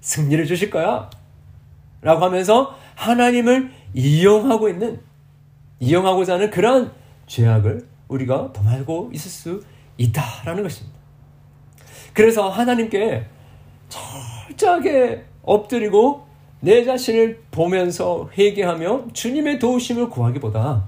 승리를 0.00 0.46
주실 0.46 0.70
거야. 0.70 1.10
라고 2.00 2.24
하면서 2.24 2.76
하나님을 2.94 3.72
이용하고 3.94 4.68
있는, 4.68 5.00
이용하고자 5.80 6.34
하는 6.34 6.50
그러한 6.50 6.92
죄악을 7.26 7.86
우리가 8.08 8.52
범하고 8.52 9.10
있을 9.12 9.30
수 9.30 9.64
있다라는 9.98 10.62
것입니다. 10.62 11.01
그래서 12.12 12.48
하나님께 12.48 13.26
철저하게 13.88 15.24
엎드리고 15.42 16.26
내 16.60 16.84
자신을 16.84 17.42
보면서 17.50 18.30
회개하며 18.36 19.08
주님의 19.12 19.58
도우심을 19.58 20.10
구하기보다 20.10 20.84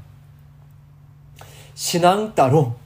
신앙 1.74 2.34
따로 2.34 2.76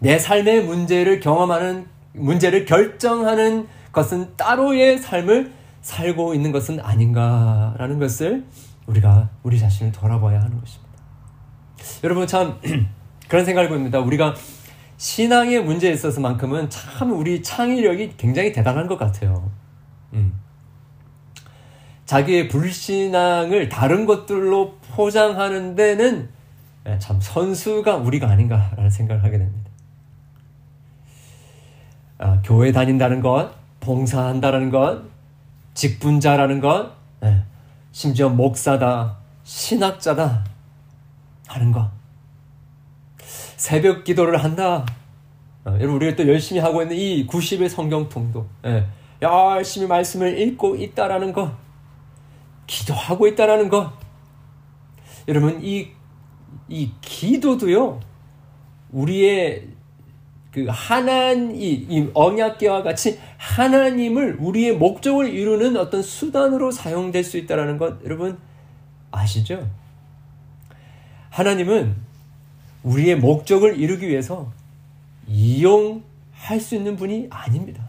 내 0.00 0.18
삶의 0.18 0.64
문제를 0.64 1.20
경험하는 1.20 1.86
문제를 2.12 2.64
결정하는 2.64 3.68
것은 3.92 4.36
따로의 4.36 4.98
삶을 4.98 5.52
살고 5.82 6.34
있는 6.34 6.52
것은 6.52 6.80
아닌가라는 6.80 7.98
것을 7.98 8.44
우리가 8.86 9.30
우리 9.42 9.58
자신을 9.58 9.92
돌아봐야 9.92 10.40
하는 10.40 10.60
것입니다. 10.60 10.88
여러분 12.04 12.26
참 12.26 12.58
그런 13.28 13.44
생각을 13.44 13.68
봅니다. 13.68 13.98
우리가 14.00 14.34
신앙의 14.98 15.62
문제에 15.62 15.92
있어서만큼은 15.92 16.68
참 16.70 17.12
우리 17.12 17.42
창의력이 17.42 18.14
굉장히 18.16 18.52
대단한 18.52 18.88
것 18.88 18.98
같아요. 18.98 19.50
음. 20.12 20.34
자기의 22.04 22.48
불신앙을 22.48 23.68
다른 23.68 24.06
것들로 24.06 24.76
포장하는 24.90 25.76
데는 25.76 26.28
예, 26.86 26.98
참 26.98 27.20
선수가 27.20 27.96
우리가 27.96 28.28
아닌가라는 28.28 28.90
생각을 28.90 29.22
하게 29.22 29.38
됩니다. 29.38 29.70
아, 32.18 32.40
교회 32.42 32.72
다닌다는 32.72 33.20
것, 33.20 33.52
봉사한다는 33.80 34.70
것, 34.70 35.02
직분자라는 35.74 36.60
것, 36.60 36.92
예, 37.22 37.44
심지어 37.92 38.28
목사다, 38.30 39.18
신학자다 39.44 40.44
하는 41.46 41.70
것. 41.70 41.97
새벽 43.58 44.04
기도를 44.04 44.42
한다. 44.42 44.86
어, 45.66 45.72
여러분 45.74 45.96
우리가 45.96 46.16
또 46.16 46.26
열심히 46.26 46.60
하고 46.62 46.80
있는 46.80 46.96
이 46.96 47.26
90의 47.26 47.68
성경통도 47.68 48.46
예, 48.64 48.86
열심히 49.20 49.86
말씀을 49.86 50.38
읽고 50.40 50.76
있다라는 50.76 51.34
것, 51.34 51.52
기도하고 52.66 53.26
있다라는 53.26 53.68
것. 53.68 53.92
여러분 55.28 55.60
이 55.62 55.98
이 56.68 56.90
기도도요 57.00 58.00
우리의 58.90 59.68
그 60.50 60.66
하나님 60.68 61.54
이 61.54 62.10
언약계와 62.14 62.82
같이 62.82 63.18
하나님을 63.36 64.36
우리의 64.40 64.76
목적을 64.76 65.28
이루는 65.32 65.76
어떤 65.76 66.02
수단으로 66.02 66.70
사용될 66.70 67.22
수 67.22 67.36
있다라는 67.38 67.78
것 67.78 68.02
여러분 68.04 68.38
아시죠? 69.10 69.68
하나님은 71.30 71.96
우리의 72.82 73.16
목적을 73.16 73.78
이루기 73.78 74.08
위해서 74.08 74.52
이용할 75.26 76.60
수 76.60 76.74
있는 76.74 76.96
분이 76.96 77.28
아닙니다. 77.30 77.88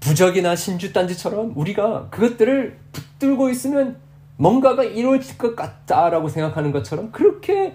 부적이나 0.00 0.54
신주단지처럼 0.54 1.54
우리가 1.56 2.10
그것들을 2.10 2.78
붙들고 2.92 3.48
있으면 3.48 3.96
뭔가가 4.36 4.84
이루어질 4.84 5.38
것 5.38 5.56
같다라고 5.56 6.28
생각하는 6.28 6.72
것처럼 6.72 7.10
그렇게 7.10 7.74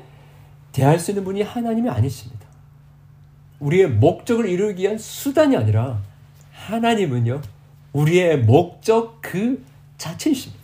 대할 0.71 0.99
수 0.99 1.11
있는 1.11 1.23
분이 1.23 1.41
하나님이 1.41 1.89
아니십니다. 1.89 2.45
우리의 3.59 3.89
목적을 3.89 4.47
이루기 4.47 4.83
위한 4.83 4.97
수단이 4.97 5.57
아니라 5.57 6.01
하나님은요, 6.51 7.41
우리의 7.93 8.43
목적 8.43 9.19
그 9.21 9.63
자체이십니다. 9.97 10.58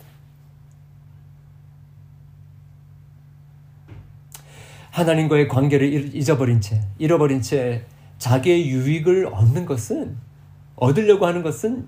하나님과의 4.96 5.46
관계를 5.48 6.14
잊어버린 6.14 6.62
채, 6.62 6.80
잃어버린 6.98 7.42
채 7.42 7.84
자기의 8.16 8.70
유익을 8.70 9.26
얻는 9.26 9.66
것은, 9.66 10.16
얻으려고 10.74 11.26
하는 11.26 11.42
것은 11.42 11.86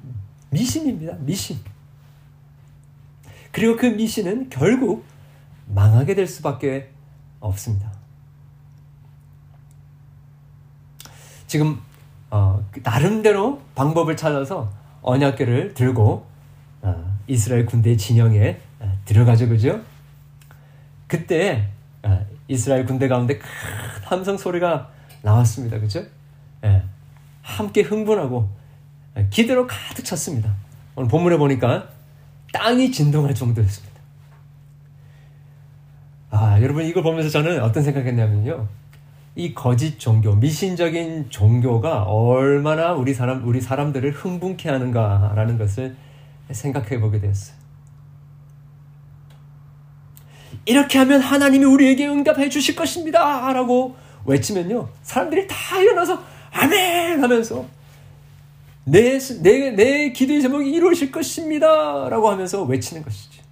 미신입니다. 0.51 1.15
미신. 1.21 1.59
그리고 3.51 3.77
그 3.77 3.87
미신은 3.87 4.51
결국 4.51 5.07
망하게 5.67 6.15
될 6.15 6.27
수밖에 6.27 6.91
없습니다. 7.41 7.91
지금 11.47 11.81
어, 12.31 12.63
나름대로 12.83 13.63
방법을 13.75 14.19
찾아서 14.19 14.71
언약궤를 15.01 15.73
들고 15.73 16.27
어, 16.83 17.19
이스라엘 17.27 17.65
군대 17.65 17.97
진영에 17.97 18.61
어, 18.81 18.99
들어가죠, 19.07 19.49
그죠? 19.49 19.81
그때 21.07 21.71
어, 22.03 22.27
이스라엘 22.49 22.87
군대 22.87 23.09
가운데 23.09 23.39
큰 23.39 23.49
함성 24.05 24.37
소리가 24.37 24.91
나왔습니다, 25.23 25.79
그죠? 25.79 26.03
예, 26.65 26.83
함께 27.43 27.83
흥분하고 27.83 28.49
예, 29.17 29.27
기대로 29.31 29.67
가득 29.67 30.05
찼습니다. 30.05 30.55
오늘 30.97 31.09
본문에 31.09 31.37
보니까 31.37 31.89
땅이 32.53 32.91
진동할 32.91 33.35
정도였습니다. 33.35 33.99
아, 36.31 36.61
여러분 36.61 36.85
이걸 36.85 37.03
보면서 37.03 37.29
저는 37.29 37.63
어떤 37.63 37.83
생각했냐면요. 37.83 38.67
이 39.37 39.55
거짓 39.55 39.99
종교, 39.99 40.35
미신적인 40.35 41.31
종교가 41.31 42.03
얼마나 42.03 42.93
우리 42.93 43.15
사람, 43.15 43.47
우리 43.47 43.61
사람들을 43.61 44.11
흥분케 44.11 44.69
하는가라는 44.69 45.59
것을 45.59 45.97
생각해 46.51 46.99
보게 46.99 47.21
되었어요. 47.21 47.58
이렇게 50.69 50.99
하면 50.99 51.23
하나님이 51.23 51.65
우리에게 51.65 52.07
응답해 52.07 52.51
주실 52.51 52.77
것입니다. 52.77 53.51
라고 53.55 53.97
외치면요. 54.27 54.91
사람들이 55.03 55.47
다 55.49 55.79
일어나서 55.79 56.23
아멘 56.53 57.23
하면서 57.23 57.65
내, 58.85 59.19
내, 59.19 59.71
내 59.71 60.13
기도의 60.13 60.43
제목이 60.43 60.71
이루어질 60.71 61.11
것입니다. 61.11 62.11
라고 62.11 62.29
하면서 62.29 62.65
외치는 62.65 63.03
것이죠. 63.03 63.43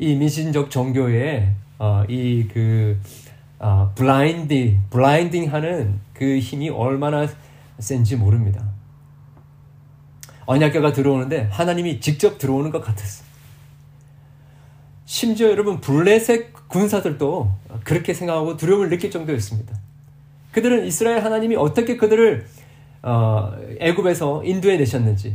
이 0.00 0.16
미신적 0.16 0.68
종교의 0.68 1.52
어, 1.78 2.02
이그 2.08 3.00
어, 3.60 3.92
블라인디 3.94 4.78
블라인딩 4.90 5.52
하는 5.52 6.00
그 6.12 6.40
힘이 6.40 6.70
얼마나 6.70 7.28
센지 7.78 8.16
모릅니다. 8.16 8.68
언약궤가 10.46 10.92
들어오는데 10.92 11.42
하나님이 11.52 12.00
직접 12.00 12.38
들어오는 12.38 12.72
것 12.72 12.80
같았어. 12.80 13.29
심지어 15.10 15.50
여러분 15.50 15.80
블레셋 15.80 16.68
군사들도 16.68 17.50
그렇게 17.82 18.14
생각하고 18.14 18.56
두려움을 18.56 18.90
느낄 18.90 19.10
정도였습니다. 19.10 19.76
그들은 20.52 20.86
이스라엘 20.86 21.24
하나님이 21.24 21.56
어떻게 21.56 21.96
그들을 21.96 22.46
어, 23.02 23.52
애굽에서 23.80 24.44
인도해 24.44 24.76
내셨는지 24.76 25.34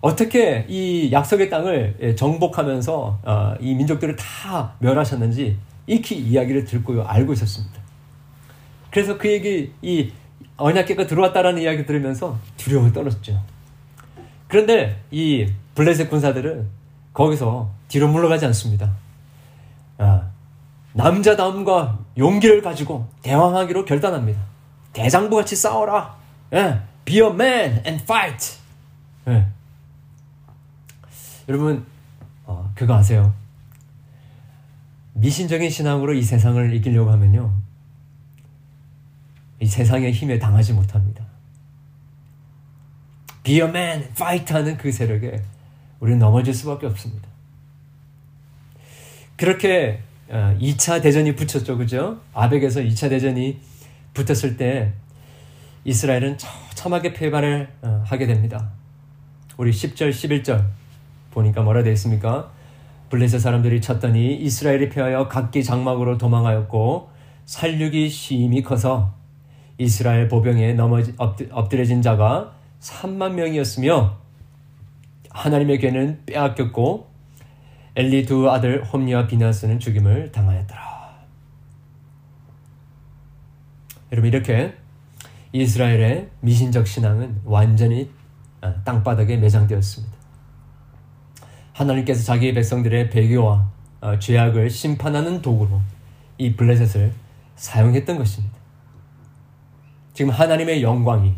어떻게 0.00 0.66
이 0.68 1.12
약속의 1.12 1.50
땅을 1.50 1.98
예, 2.00 2.14
정복하면서 2.16 3.20
어, 3.22 3.54
이 3.60 3.76
민족들을 3.76 4.16
다 4.16 4.74
멸하셨는지 4.80 5.56
익히 5.86 6.16
이야기를 6.16 6.64
듣고 6.64 7.04
알고 7.04 7.32
있었습니다. 7.34 7.80
그래서 8.90 9.16
그 9.16 9.30
얘기 9.30 9.72
이 9.82 10.10
언약계가 10.56 11.06
들어왔다라는 11.06 11.62
이야기 11.62 11.86
들으면서 11.86 12.36
두려움을 12.56 12.92
떨었죠. 12.92 13.40
그런데 14.48 15.00
이 15.12 15.46
블레셋 15.76 16.10
군사들은 16.10 16.79
거기서 17.12 17.70
뒤로 17.88 18.08
물러가지 18.08 18.46
않습니다. 18.46 18.92
아, 19.98 20.30
남자다움과 20.92 21.98
용기를 22.16 22.62
가지고 22.62 23.08
대왕하기로 23.22 23.84
결단합니다. 23.84 24.40
대장부 24.92 25.36
같이 25.36 25.56
싸워라. 25.56 26.16
예, 26.52 26.80
be 27.04 27.20
a 27.20 27.26
man 27.28 27.82
and 27.86 28.02
fight. 28.02 28.58
예. 29.28 29.46
여러분 31.48 31.84
어, 32.46 32.72
그거 32.74 32.94
아세요? 32.94 33.34
미신적인 35.14 35.70
신앙으로 35.70 36.14
이 36.14 36.22
세상을 36.22 36.74
이기려고 36.74 37.10
하면요. 37.10 37.52
이 39.60 39.66
세상의 39.66 40.12
힘에 40.12 40.38
당하지 40.38 40.72
못합니다. 40.72 41.24
Be 43.42 43.56
a 43.56 43.68
man, 43.68 44.02
fight 44.02 44.52
하는 44.52 44.76
그 44.76 44.90
세력에 44.90 45.42
우리는 46.00 46.18
넘어질 46.18 46.52
수밖에 46.54 46.86
없습니다. 46.86 47.28
그렇게 49.36 50.00
2차 50.28 50.98
어, 50.98 51.00
대전이 51.00 51.34
붙였죠. 51.36 51.78
그죠? 51.78 52.20
아벡에서 52.32 52.80
2차 52.80 53.08
대전이 53.10 53.58
붙었을 54.14 54.56
때 54.56 54.92
이스라엘은 55.84 56.38
처참하게 56.38 57.12
패배를 57.12 57.68
어, 57.82 58.02
하게 58.04 58.26
됩니다. 58.26 58.70
우리 59.56 59.70
10절, 59.70 60.10
11절 60.10 60.64
보니까 61.30 61.62
뭐라 61.62 61.82
되어 61.82 61.92
있습니까? 61.92 62.50
블레셋 63.10 63.40
사람들이 63.40 63.80
쳤더니 63.80 64.36
이스라엘이 64.36 64.88
피하여 64.88 65.28
각기 65.28 65.64
장막으로 65.64 66.16
도망하였고 66.16 67.10
살육이 67.44 68.08
심히 68.08 68.62
커서 68.62 69.12
이스라엘 69.78 70.28
보병에 70.28 70.74
넘어지, 70.74 71.14
엎드려진 71.16 72.02
자가 72.02 72.52
3만 72.80 73.32
명이었으며 73.32 74.19
하나님의 75.30 75.78
괴는 75.78 76.22
빼앗겼고 76.26 77.10
엘리 77.96 78.24
두 78.24 78.50
아들 78.50 78.84
홈니와 78.84 79.26
비나스는 79.26 79.80
죽임을 79.80 80.32
당하였더라. 80.32 80.90
여러분 84.12 84.28
이렇게 84.28 84.74
이스라엘의 85.52 86.28
미신적 86.40 86.86
신앙은 86.86 87.42
완전히 87.44 88.10
아, 88.60 88.74
땅바닥에 88.84 89.36
매장되었습니다. 89.36 90.14
하나님께서 91.72 92.24
자기 92.24 92.52
백성들의 92.52 93.10
배교와 93.10 93.70
어, 94.00 94.18
죄악을 94.18 94.70
심판하는 94.70 95.40
도구로 95.42 95.80
이 96.38 96.54
블레셋을 96.54 97.12
사용했던 97.56 98.18
것입니다. 98.18 98.56
지금 100.12 100.30
하나님의 100.30 100.82
영광이 100.82 101.34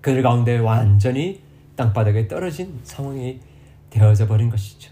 그들 0.00 0.22
가운데 0.22 0.58
완전히 0.58 1.42
땅바닥에 1.80 2.28
떨어진 2.28 2.78
상황이 2.82 3.40
되어져 3.88 4.26
버린 4.26 4.50
것이죠. 4.50 4.90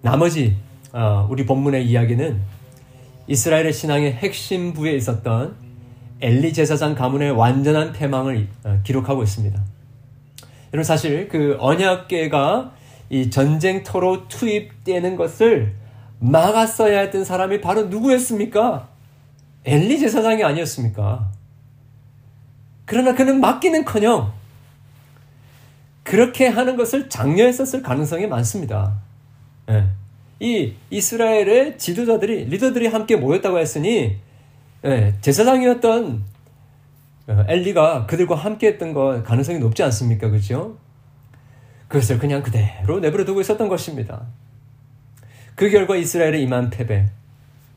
나머지 0.00 0.56
어, 0.92 1.26
우리 1.28 1.44
본문의 1.44 1.84
이야기는 1.88 2.40
이스라엘의 3.26 3.72
신앙의 3.72 4.12
핵심 4.12 4.72
부에 4.72 4.94
있었던 4.94 5.56
엘리 6.20 6.52
제사장 6.52 6.94
가문의 6.94 7.32
완전한 7.32 7.92
패망을 7.92 8.48
어, 8.62 8.78
기록하고 8.84 9.24
있습니다. 9.24 9.60
여러분 10.72 10.84
사실 10.84 11.28
그 11.28 11.56
언약계가 11.58 12.72
이 13.10 13.30
전쟁터로 13.30 14.28
투입되는 14.28 15.16
것을 15.16 15.74
막았어야 16.20 17.00
했던 17.00 17.24
사람이 17.24 17.60
바로 17.60 17.84
누구였습니까? 17.86 18.88
엘리 19.64 19.98
제사장이 19.98 20.44
아니었습니까? 20.44 21.32
그러나 22.84 23.16
그는 23.16 23.40
막기는커녕 23.40 24.35
그렇게 26.06 26.46
하는 26.46 26.76
것을 26.76 27.08
장려했었을 27.08 27.82
가능성이 27.82 28.28
많습니다. 28.28 28.94
네. 29.66 29.88
이 30.38 30.72
이스라엘의 30.88 31.78
지도자들이 31.78 32.44
리더들이 32.44 32.86
함께 32.86 33.16
모였다고 33.16 33.58
했으니 33.58 34.16
네, 34.82 35.14
제사장이었던 35.20 36.22
어, 37.26 37.44
엘리가 37.48 38.06
그들과 38.06 38.36
함께 38.36 38.68
했던 38.68 38.92
거 38.92 39.20
가능성이 39.24 39.58
높지 39.58 39.82
않습니까? 39.82 40.30
그죠? 40.30 40.76
그것을 41.88 42.20
그냥 42.20 42.40
그대로 42.40 43.00
내버려 43.00 43.24
두고 43.24 43.40
있었던 43.40 43.68
것입니다. 43.68 44.26
그 45.56 45.68
결과 45.70 45.96
이스라엘의 45.96 46.40
임한 46.44 46.70
패배, 46.70 47.08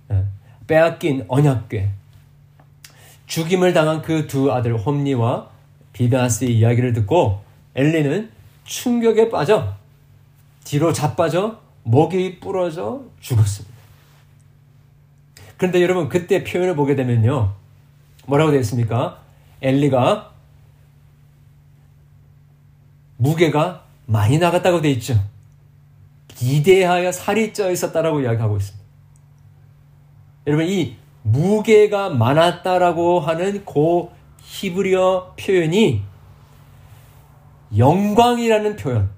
어, 0.09 0.23
빼앗긴 0.67 1.25
언약궤, 1.27 1.89
죽임을 3.25 3.73
당한 3.73 4.03
그 4.03 4.27
두 4.27 4.51
아들 4.51 4.77
홈니와 4.77 5.49
비베아스의 5.93 6.55
이야기를 6.55 6.93
듣고 6.93 7.48
엘리는 7.79 8.29
충격에 8.65 9.29
빠져 9.29 9.73
뒤로 10.65 10.91
자빠져 10.91 11.61
목이 11.83 12.41
부러져 12.41 13.03
죽었습니다. 13.21 13.73
그런데 15.55 15.81
여러분 15.81 16.09
그때 16.09 16.43
표현을 16.43 16.75
보게 16.75 16.95
되면요. 16.95 17.53
뭐라고 18.25 18.51
되어 18.51 18.59
있습니까? 18.59 19.21
엘리가 19.61 20.33
무게가 23.15 23.85
많이 24.05 24.37
나갔다고 24.39 24.81
돼 24.81 24.91
있죠. 24.91 25.17
비대하여 26.27 27.13
살이 27.13 27.53
쪄 27.53 27.71
있었다라고 27.71 28.21
이야기하고 28.21 28.57
있습니다. 28.57 28.85
여러분 30.47 30.67
이 30.67 30.97
무게가 31.23 32.09
많았다라고 32.09 33.21
하는 33.21 33.63
고 33.63 34.11
히브리어 34.41 35.35
표현이 35.39 36.08
영광이라는 37.77 38.75
표현, 38.75 39.09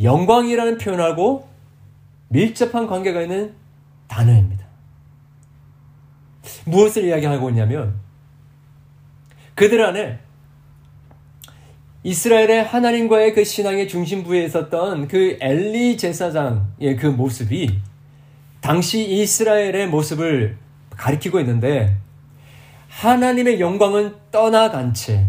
영광이라는 0.00 0.78
표현하고 0.78 1.48
밀접한 2.28 2.86
관계가 2.86 3.22
있는 3.22 3.54
단어입니다. 4.08 4.66
무엇을 6.64 7.04
이야기하고 7.04 7.50
있냐면 7.50 8.00
그들 9.54 9.84
안에 9.84 10.18
이스라엘의 12.02 12.64
하나님과의 12.64 13.34
그 13.34 13.44
신앙의 13.44 13.88
중심부에 13.88 14.44
있었던 14.44 15.06
그 15.06 15.36
엘리 15.40 15.98
제사장의 15.98 16.96
그 16.98 17.06
모습이 17.06 17.78
당시 18.60 19.06
이스라엘의 19.06 19.88
모습을 19.88 20.56
가리키고 20.90 21.40
있는데 21.40 21.96
하나님의 22.88 23.60
영광은 23.60 24.14
떠나간 24.30 24.94
채 24.94 25.26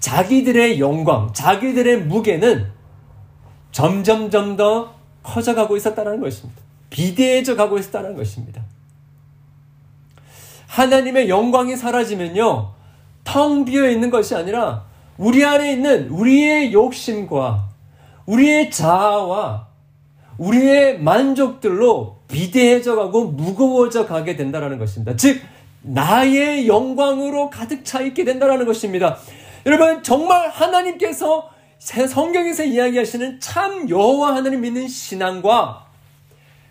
자기들의 0.00 0.80
영광, 0.80 1.32
자기들의 1.32 2.04
무게는 2.04 2.70
점점점 3.72 4.56
더 4.56 4.94
커져가고 5.22 5.76
있었다는 5.76 6.20
것입니다. 6.20 6.62
비대해져 6.90 7.56
가고 7.56 7.78
있었다는 7.78 8.16
것입니다. 8.16 8.62
하나님의 10.66 11.28
영광이 11.28 11.76
사라지면요, 11.76 12.72
텅 13.24 13.64
비어 13.64 13.88
있는 13.90 14.10
것이 14.10 14.34
아니라 14.34 14.84
우리 15.16 15.44
안에 15.44 15.72
있는 15.72 16.08
우리의 16.08 16.72
욕심과 16.72 17.68
우리의 18.26 18.70
자아와 18.70 19.68
우리의 20.38 21.00
만족들로 21.00 22.18
비대해져 22.28 22.94
가고 22.94 23.24
무거워져 23.26 24.06
가게 24.06 24.36
된다는 24.36 24.78
것입니다. 24.78 25.16
즉, 25.16 25.40
나의 25.82 26.68
영광으로 26.68 27.50
가득 27.50 27.84
차 27.84 28.00
있게 28.00 28.24
된다는 28.24 28.64
것입니다. 28.64 29.18
여러분, 29.66 30.02
정말 30.02 30.48
하나님께서 30.48 31.50
성경에서 31.78 32.64
이야기하시는 32.64 33.40
참 33.40 33.88
여호와 33.88 34.36
하나님 34.36 34.62
믿는 34.62 34.88
신앙과 34.88 35.86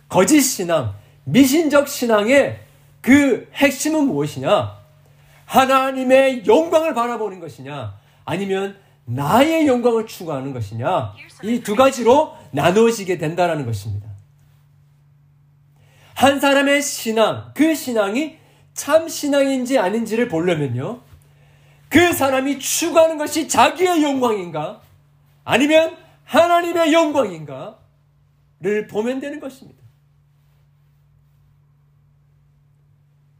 거짓 0.09 0.41
신앙, 0.41 0.93
미신적 1.25 1.87
신앙의 1.87 2.59
그 3.01 3.49
핵심은 3.53 4.05
무엇이냐? 4.07 4.77
하나님의 5.45 6.45
영광을 6.45 6.93
바라보는 6.93 7.39
것이냐? 7.39 7.95
아니면 8.25 8.77
나의 9.05 9.65
영광을 9.67 10.05
추구하는 10.05 10.51
것이냐? 10.53 11.13
이 11.43 11.61
두 11.61 11.75
가지로 11.75 12.35
나누어지게 12.51 13.17
된다는 13.17 13.65
것입니다. 13.65 14.07
한 16.13 16.39
사람의 16.39 16.81
신앙, 16.81 17.51
그 17.53 17.75
신앙이 17.75 18.37
참 18.73 19.07
신앙인지 19.07 19.77
아닌지를 19.77 20.27
보려면요. 20.27 21.01
그 21.89 22.13
사람이 22.13 22.59
추구하는 22.59 23.17
것이 23.17 23.47
자기의 23.47 24.03
영광인가? 24.03 24.81
아니면 25.43 25.97
하나님의 26.25 26.91
영광인가 26.91 27.77
를 28.59 28.87
보면 28.87 29.19
되는 29.19 29.39
것입니다. 29.39 29.79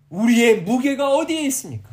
우리의 0.10 0.62
무게가 0.62 1.10
어디에 1.16 1.42
있습니까? 1.48 1.90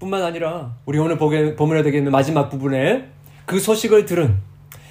뿐만 0.00 0.22
아니라 0.22 0.76
우리 0.84 0.98
오늘 0.98 1.16
보게 1.16 1.54
보면 1.54 1.84
되겠는 1.84 2.10
마지막 2.10 2.48
부분에 2.48 3.08
그 3.46 3.60
소식을 3.60 4.06
들은 4.06 4.36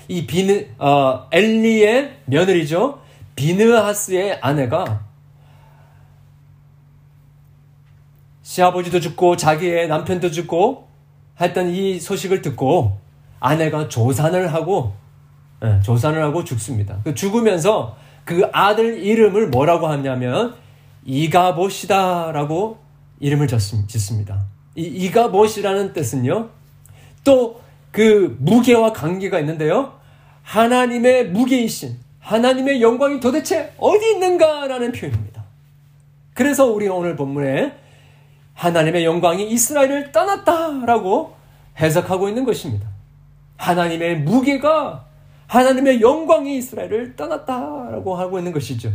이 0.08 0.26
비느 0.26 0.68
어, 0.78 1.28
엘리의 1.32 2.22
며느리죠 2.26 3.02
비느하스의 3.36 4.40
아내가 4.42 5.06
시아버지도 8.50 9.00
죽고 9.00 9.38
자기의 9.38 9.88
남편도 9.88 10.32
죽고 10.32 10.88
했던 11.40 11.70
이 11.70 12.00
소식을 12.00 12.42
듣고 12.42 12.98
아내가 13.40 13.88
조산을 13.88 14.54
하고 14.54 14.94
네, 15.62 15.80
조산을 15.82 16.24
하고 16.24 16.44
죽습니다. 16.44 17.00
그 17.04 17.14
죽으면서 17.14 17.96
그 18.26 18.50
아들 18.52 19.04
이름을 19.04 19.50
뭐라고 19.50 19.88
하냐면 19.88 20.56
이가봇이다라고 21.06 22.80
이름을 23.20 23.48
짓습니다. 23.48 24.46
이 24.76 24.84
이가봇이라는 24.84 25.94
뜻은요. 25.94 26.50
또 27.24 27.60
그 27.92 28.38
무게와 28.40 28.94
관계가 28.94 29.40
있는데요. 29.40 29.94
하나님의 30.44 31.30
무게이신 31.30 31.98
하나님의 32.20 32.82
영광이 32.82 33.20
도대체 33.20 33.74
어디 33.78 34.12
있는가라는 34.12 34.92
표현입니다. 34.92 35.44
그래서 36.34 36.66
우리 36.66 36.88
오늘 36.88 37.16
본문에 37.16 37.89
하나님의 38.60 39.06
영광이 39.06 39.50
이스라엘을 39.52 40.12
떠났다라고 40.12 41.34
해석하고 41.80 42.28
있는 42.28 42.44
것입니다. 42.44 42.90
하나님의 43.56 44.20
무게가 44.20 45.06
하나님의 45.48 46.02
영광이 46.02 46.58
이스라엘을 46.58 47.16
떠났다라고 47.16 48.16
하고 48.16 48.38
있는 48.38 48.52
것이죠. 48.52 48.92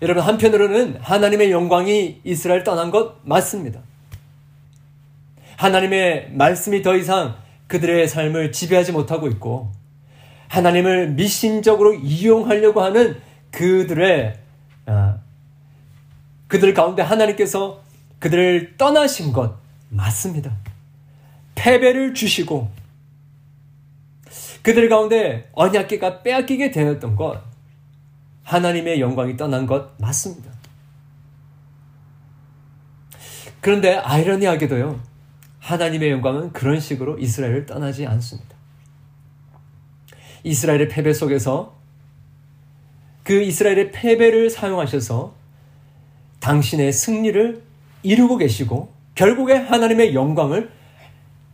여러분 0.00 0.22
한편으로는 0.22 0.96
하나님의 1.02 1.50
영광이 1.50 2.22
이스라엘 2.24 2.64
떠난 2.64 2.90
것 2.90 3.16
맞습니다. 3.24 3.80
하나님의 5.56 6.30
말씀이 6.32 6.80
더 6.80 6.96
이상 6.96 7.36
그들의 7.66 8.08
삶을 8.08 8.52
지배하지 8.52 8.92
못하고 8.92 9.28
있고 9.28 9.70
하나님을 10.48 11.10
미신적으로 11.10 11.92
이용하려고 11.92 12.80
하는 12.80 13.20
그들의 13.50 14.38
아, 14.86 15.19
그들 16.50 16.74
가운데 16.74 17.00
하나님께서 17.00 17.80
그들을 18.18 18.76
떠나신 18.76 19.32
것 19.32 19.56
맞습니다. 19.88 20.52
패배를 21.54 22.12
주시고 22.12 22.68
그들 24.62 24.88
가운데 24.88 25.48
언약계가 25.52 26.22
빼앗기게 26.22 26.72
되었던 26.72 27.14
것 27.14 27.40
하나님의 28.42 29.00
영광이 29.00 29.36
떠난 29.36 29.64
것 29.64 29.92
맞습니다. 30.00 30.50
그런데 33.60 33.94
아이러니하게도요. 33.94 35.00
하나님의 35.60 36.10
영광은 36.10 36.52
그런 36.52 36.80
식으로 36.80 37.16
이스라엘을 37.20 37.66
떠나지 37.66 38.08
않습니다. 38.08 38.56
이스라엘의 40.42 40.88
패배 40.88 41.12
속에서 41.12 41.78
그 43.22 43.40
이스라엘의 43.40 43.92
패배를 43.92 44.50
사용하셔서 44.50 45.38
당신의 46.40 46.92
승리를 46.92 47.62
이루고 48.02 48.38
계시고 48.38 48.92
결국에 49.14 49.54
하나님의 49.54 50.14
영광을 50.14 50.70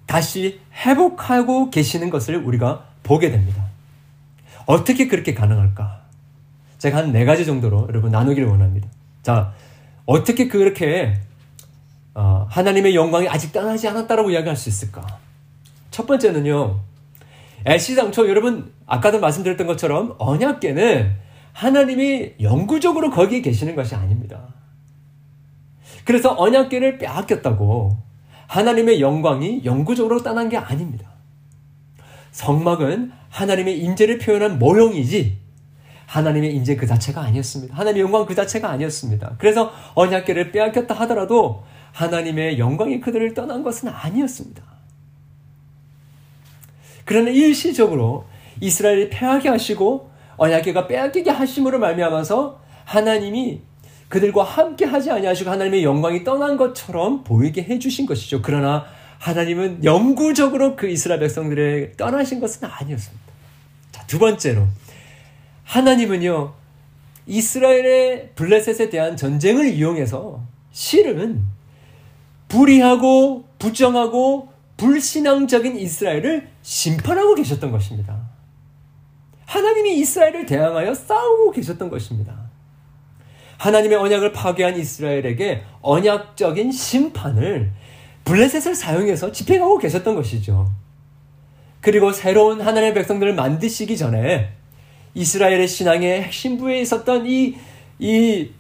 다시 0.07 0.61
회복하고 0.85 1.70
계시는 1.70 2.11
것을 2.11 2.37
우리가 2.37 2.87
보게 3.03 3.31
됩니다. 3.31 3.64
어떻게 4.66 5.09
그렇게 5.09 5.35
가능할까? 5.35 6.07
제가 6.79 6.99
한 6.99 7.12
네 7.12 7.25
가지 7.25 7.44
정도로 7.46 7.87
여러분 7.88 8.11
나누기를 8.11 8.49
원합니다. 8.49 8.88
자, 9.22 9.53
어떻게 10.05 10.46
그렇게 10.49 11.14
어, 12.14 12.46
하나님의 12.49 12.94
영광이 12.94 13.29
아직 13.29 13.53
떠나지 13.53 13.88
않았다라고 13.88 14.31
이야기할 14.31 14.57
수 14.57 14.68
있을까? 14.68 15.05
첫 15.90 16.07
번째는요. 16.07 16.81
애시당초 17.66 18.29
여러분 18.29 18.72
아까도 18.87 19.18
말씀드렸던 19.18 19.66
것처럼 19.66 20.14
언약계는 20.18 21.16
하나님이 21.53 22.35
영구적으로 22.40 23.11
거기에 23.11 23.40
계시는 23.40 23.75
것이 23.75 23.94
아닙니다. 23.94 24.56
그래서 26.07 26.35
언약계를 26.38 26.99
빼앗겼다고 26.99 27.99
하나님의 28.47 29.01
영광이 29.01 29.62
영구적으로 29.64 30.23
떠난 30.23 30.49
게 30.49 30.57
아닙니다. 30.57 31.11
성막은 32.31 33.11
하나님의 33.29 33.81
인재를 33.81 34.19
표현한 34.19 34.59
모형이지 34.61 35.37
하나님의 36.07 36.55
인재 36.55 36.77
그 36.77 36.87
자체가 36.87 37.21
아니었습니다. 37.23 37.75
하나님의 37.75 38.03
영광 38.03 38.25
그 38.25 38.37
자체가 38.37 38.71
아니었습니다. 38.71 39.35
그래서 39.38 39.73
언약계를 39.95 40.53
빼앗겼다 40.53 40.95
하더라도 40.95 41.64
하나님의 41.92 42.61
영광이 42.61 43.01
그들을 43.01 43.35
떠난 43.35 43.64
것은 43.64 43.88
아니었습니다. 43.88 44.62
그러나 47.05 47.31
일시적으로 47.31 48.27
이스라엘이 48.61 49.11
패하게 49.11 49.49
하시고 49.49 50.11
언약계가 50.37 50.87
빼앗기게 50.87 51.31
하심으로 51.31 51.81
말미암아서 51.81 52.61
하나님이 52.85 53.62
그들과 54.09 54.45
함께 54.45 54.85
하지 54.85 55.11
아니하시고 55.11 55.51
하나님의 55.51 55.85
영광이 55.85 56.25
떠난 56.25 56.57
것처럼 56.57 57.25
보이게 57.25 57.62
해 57.62 57.79
주신 57.79 58.07
것이죠. 58.07 58.40
그러나 58.42 58.87
하나님은 59.19 59.85
영구적으로 59.85 60.77
그 60.77 60.88
이스라엘 60.88 61.21
백성들을 61.21 61.95
떠나신 61.97 62.40
것은 62.40 62.69
아니었습니다. 62.69 63.27
자, 63.90 64.07
두 64.07 64.19
번째로 64.19 64.66
하나님은요. 65.64 66.55
이스라엘의 67.27 68.31
블레셋에 68.37 68.88
대한 68.88 69.16
전쟁을 69.16 69.66
이용해서 69.73 70.40
실은 70.71 71.42
불의하고 72.49 73.45
부정하고 73.59 74.49
불신앙적인 74.77 75.77
이스라엘을 75.77 76.49
심판하고 76.62 77.35
계셨던 77.35 77.73
것입니다. 77.73 78.29
하나님이 79.47 79.99
이스라엘을 79.99 80.47
대항하여 80.47 80.95
싸우고 80.95 81.51
계셨던 81.53 81.90
것입니다. 81.90 82.46
하나님의 83.59 83.97
언약을 83.99 84.33
파괴한 84.33 84.79
이스라엘에게 84.79 85.62
언약적인 85.81 86.73
심판을 86.73 87.73
블레셋을 88.25 88.75
사용해서 88.75 89.33
집행하고 89.33 89.79
계셨던 89.79 90.14
것이죠. 90.14 90.71
그리고 91.81 92.12
새로운 92.12 92.61
하나님의 92.61 92.95
백성들을 92.95 93.35
만드시기 93.35 93.97
전에 93.97 94.53
이스라엘의 95.14 95.69
신앙의 95.69 96.25
핵심부에 96.25 96.81
있었던 96.81 97.27
이, 97.27 97.57
이, 97.99 98.51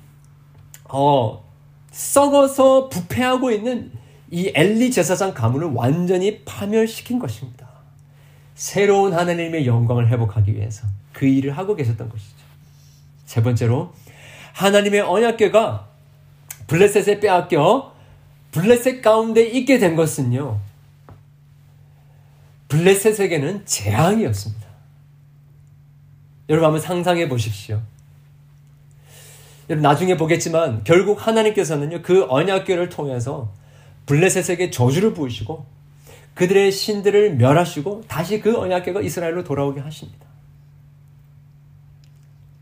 어, 0.88 1.44
썩어서 1.90 2.88
부패하고 2.88 3.50
있는 3.50 3.90
이 4.30 4.52
엘리 4.54 4.90
제사장 4.90 5.34
가문을 5.34 5.72
완전히 5.74 6.44
파멸시킨 6.44 7.18
것입니다. 7.18 7.66
새로운 8.54 9.12
하나님의 9.12 9.66
영광을 9.66 10.08
회복하기 10.08 10.54
위해서 10.54 10.86
그 11.12 11.26
일을 11.26 11.56
하고 11.56 11.74
계셨던 11.74 12.08
것이죠. 12.08 12.36
세 13.24 13.42
번째로 13.42 13.92
하나님의 14.56 15.02
언약궤가 15.02 15.86
블레셋에 16.66 17.20
빼앗겨 17.20 17.94
블레셋 18.52 19.02
가운데 19.02 19.42
있게 19.46 19.78
된 19.78 19.96
것은요. 19.96 20.58
블레셋에게는 22.68 23.66
재앙이었습니다. 23.66 24.66
여러분 26.48 26.64
한번 26.64 26.80
상상해 26.80 27.28
보십시오. 27.28 27.82
여러분 29.68 29.82
나중에 29.82 30.16
보겠지만 30.16 30.84
결국 30.84 31.26
하나님께서는요 31.26 32.00
그 32.00 32.24
언약궤를 32.26 32.88
통해서 32.88 33.52
블레셋에게 34.06 34.70
저주를 34.70 35.12
부으시고 35.12 35.66
그들의 36.34 36.72
신들을 36.72 37.36
멸하시고 37.36 38.04
다시 38.08 38.40
그 38.40 38.58
언약궤가 38.58 39.02
이스라엘로 39.02 39.44
돌아오게 39.44 39.80
하십니다. 39.80 40.26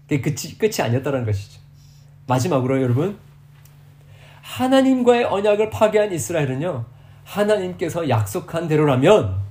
그게 0.09 0.21
끝이, 0.21 0.59
끝이 0.59 0.81
아니었다는 0.81 1.25
것이죠. 1.25 1.64
마지막으로 2.27 2.81
여러분 2.83 3.19
하나님과의 4.43 5.25
언약을 5.25 5.71
파괴한 5.71 6.13
이스라엘은요 6.13 6.85
하나님께서 7.25 8.09
약속한 8.09 8.69
대로라면 8.69 9.43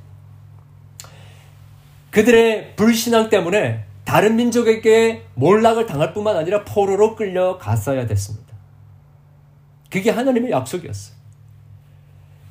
그들의 2.12 2.76
불신앙 2.76 3.30
때문에 3.30 3.86
다른 4.06 4.36
민족에게 4.36 5.26
몰락을 5.34 5.88
당할 5.88 6.14
뿐만 6.14 6.38
아니라 6.38 6.64
포로로 6.64 7.16
끌려갔어야 7.16 8.06
됐습니다. 8.06 8.54
그게 9.90 10.12
하나님의 10.12 10.52
약속이었어요. 10.52 11.16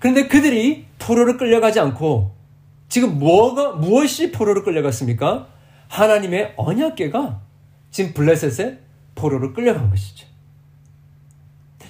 그런데 0.01 0.27
그들이 0.27 0.87
포로를 0.99 1.37
끌려가지 1.37 1.79
않고 1.79 2.35
지금 2.89 3.19
뭐가 3.19 3.73
무엇이 3.73 4.33
포로를 4.33 4.65
끌려갔습니까? 4.65 5.47
하나님의 5.89 6.55
언약계가 6.57 7.41
지금 7.93 8.13
블레셋에 8.15 8.79
포로를 9.15 9.53
끌려간 9.53 9.91
것이죠. 9.91 10.27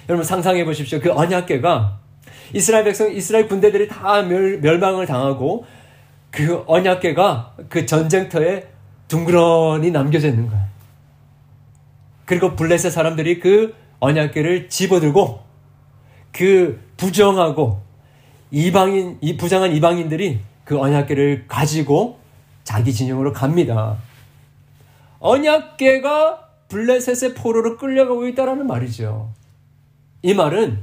여러분 0.09 0.25
상상해 0.25 0.65
보십시오. 0.65 0.99
그 0.99 1.11
언약계가 1.11 1.99
이스라엘 2.53 2.83
백성, 2.83 3.11
이스라엘 3.11 3.47
군대들이 3.47 3.87
다 3.87 4.21
멸, 4.21 4.59
멸망을 4.59 5.05
당하고 5.05 5.65
그 6.29 6.63
언약계가 6.67 7.55
그 7.69 7.85
전쟁터에 7.85 8.67
둥그러니 9.07 9.91
남겨져 9.91 10.29
있는 10.29 10.47
거예요. 10.49 10.63
그리고 12.25 12.55
블레셋 12.55 12.91
사람들이 12.91 13.39
그 13.39 13.75
언약계를 13.99 14.69
집어들고 14.69 15.41
그 16.31 16.81
부정하고 16.97 17.81
이방인, 18.51 19.17
이 19.21 19.37
부정한 19.37 19.73
이방인들이 19.73 20.39
그 20.63 20.79
언약계를 20.79 21.45
가지고 21.47 22.19
자기 22.63 22.93
진영으로 22.93 23.33
갑니다. 23.33 23.97
언약계가 25.19 26.49
블레셋의 26.73 27.35
포로로 27.35 27.77
끌려가고 27.77 28.27
있다라는 28.27 28.65
말이죠. 28.65 29.31
이 30.23 30.33
말은 30.33 30.79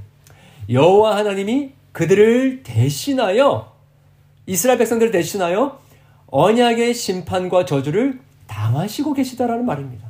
여호와 0.71 1.17
하나님이 1.17 1.73
그들을 1.91 2.63
대신하여 2.63 3.75
이스라엘 4.47 4.79
백성들을 4.79 5.11
대신하여 5.11 5.81
언약의 6.29 6.95
심판과 6.95 7.65
저주를 7.65 8.21
당하시고 8.47 9.15
계시다라는 9.15 9.67
말입니다. 9.67 10.09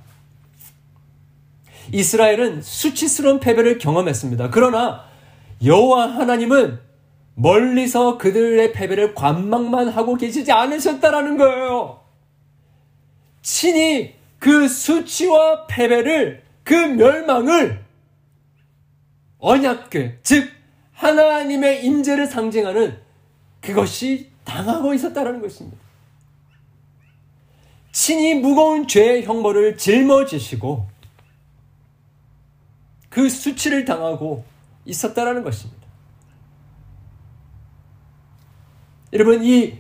이스라엘은 1.93 2.61
수치스러운 2.61 3.41
패배를 3.41 3.79
경험했습니다. 3.79 4.51
그러나 4.51 5.07
여호와 5.65 6.09
하나님은 6.09 6.79
멀리서 7.37 8.19
그들의 8.19 8.73
패배를 8.73 9.15
관망만 9.15 9.89
하고 9.89 10.17
계시지 10.17 10.53
않으셨다라는 10.53 11.39
거예요. 11.39 12.01
친히 13.41 14.20
그 14.41 14.67
수치와 14.67 15.67
패배를 15.67 16.43
그 16.65 16.75
멸망을 16.75 17.85
언약궤 19.39 20.19
즉 20.23 20.51
하나님의 20.93 21.85
임재를 21.85 22.27
상징하는 22.27 22.99
그것이 23.61 24.31
당하고 24.45 24.95
있었다라는 24.95 25.41
것입니다. 25.41 25.79
친히 27.93 28.35
무거운 28.35 28.89
죄의 28.89 29.25
형벌을 29.25 29.77
짊어지시고 29.77 30.89
그 33.11 33.29
수치를 33.29 33.85
당하고 33.85 34.45
있었다라는 34.87 35.43
것입니다. 35.43 35.87
여러분 39.13 39.45
이 39.45 39.79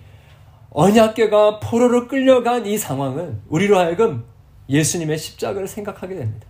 언약궤가 0.70 1.61
포로로 1.61 2.09
끌려간 2.09 2.66
이 2.66 2.77
상황은 2.77 3.40
우리로 3.49 3.79
하여금 3.79 4.29
예수님의 4.70 5.18
십자가를 5.18 5.68
생각하게 5.68 6.14
됩니다. 6.14 6.46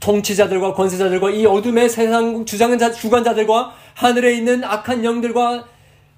통치자들과 0.00 0.74
권세자들과 0.74 1.30
이 1.30 1.46
어둠의 1.46 1.88
세상 1.88 2.44
주장자, 2.44 2.92
주관자들과 2.92 3.74
하늘에 3.94 4.34
있는 4.36 4.62
악한 4.62 5.04
영들과 5.04 5.66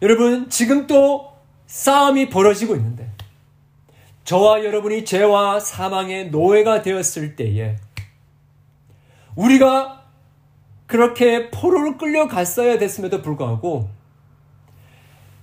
여러분 0.03 0.51
지금 0.51 0.87
또 0.87 1.33
싸움이 1.66 2.29
벌어지고 2.29 2.74
있는데 2.77 3.11
저와 4.24 4.64
여러분이 4.64 5.05
죄와 5.05 5.61
사망의 5.61 6.31
노예가 6.31 6.83
되었을 6.83 7.37
때에 7.37 7.77
우리가 9.37 10.05
그렇게 10.87 11.51
포로로 11.51 11.96
끌려갔어야 11.96 12.79
됐음에도 12.79 13.22
불구하고 13.22 13.88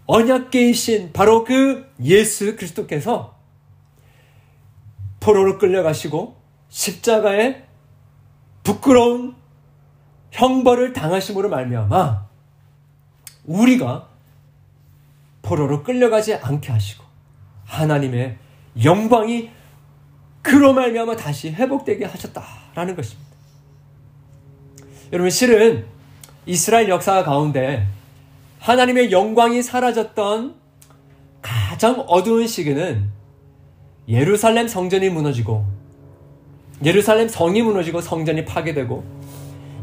언약계이신 0.08 1.14
바로 1.14 1.44
그 1.44 1.88
예수 2.04 2.56
그리스도께서 2.56 3.35
포로로 5.26 5.58
끌려가시고 5.58 6.40
십자가에 6.70 7.64
부끄러운 8.62 9.36
형벌을 10.30 10.94
당하심으로 10.94 11.50
말미암아 11.50 12.28
우리가 13.46 14.08
포로로 15.42 15.82
끌려가지 15.82 16.36
않게 16.36 16.72
하시고 16.72 17.04
하나님의 17.66 18.38
영광이 18.84 19.50
그로 20.44 20.74
말미암아 20.74 21.16
다시 21.16 21.50
회복되게 21.50 22.06
하셨다라는 22.06 22.96
것입니다. 22.96 23.32
여러분 25.12 25.32
실은 25.32 25.88
이스라엘 26.46 26.88
역사 26.88 27.24
가운데 27.24 27.88
하나님의 28.60 29.12
영광이 29.12 29.64
사라졌던 29.64 30.54
가장 31.42 32.02
어두운 32.02 32.46
시기는 32.46 33.16
예루살렘 34.08 34.68
성전이 34.68 35.10
무너지고 35.10 35.66
예루살렘 36.84 37.28
성이 37.28 37.62
무너지고 37.62 38.02
성전이 38.02 38.46
파괴되고 38.46 39.04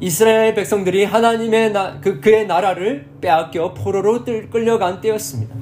이스라엘 0.01 0.55
백성들이 0.55 1.05
하나님의 1.05 1.73
나, 1.73 2.01
그, 2.01 2.21
그의 2.21 2.47
나라를 2.47 3.07
빼앗겨 3.21 3.73
포로로 3.75 4.25
끌려간 4.25 5.01
때였습니다. 5.01 5.55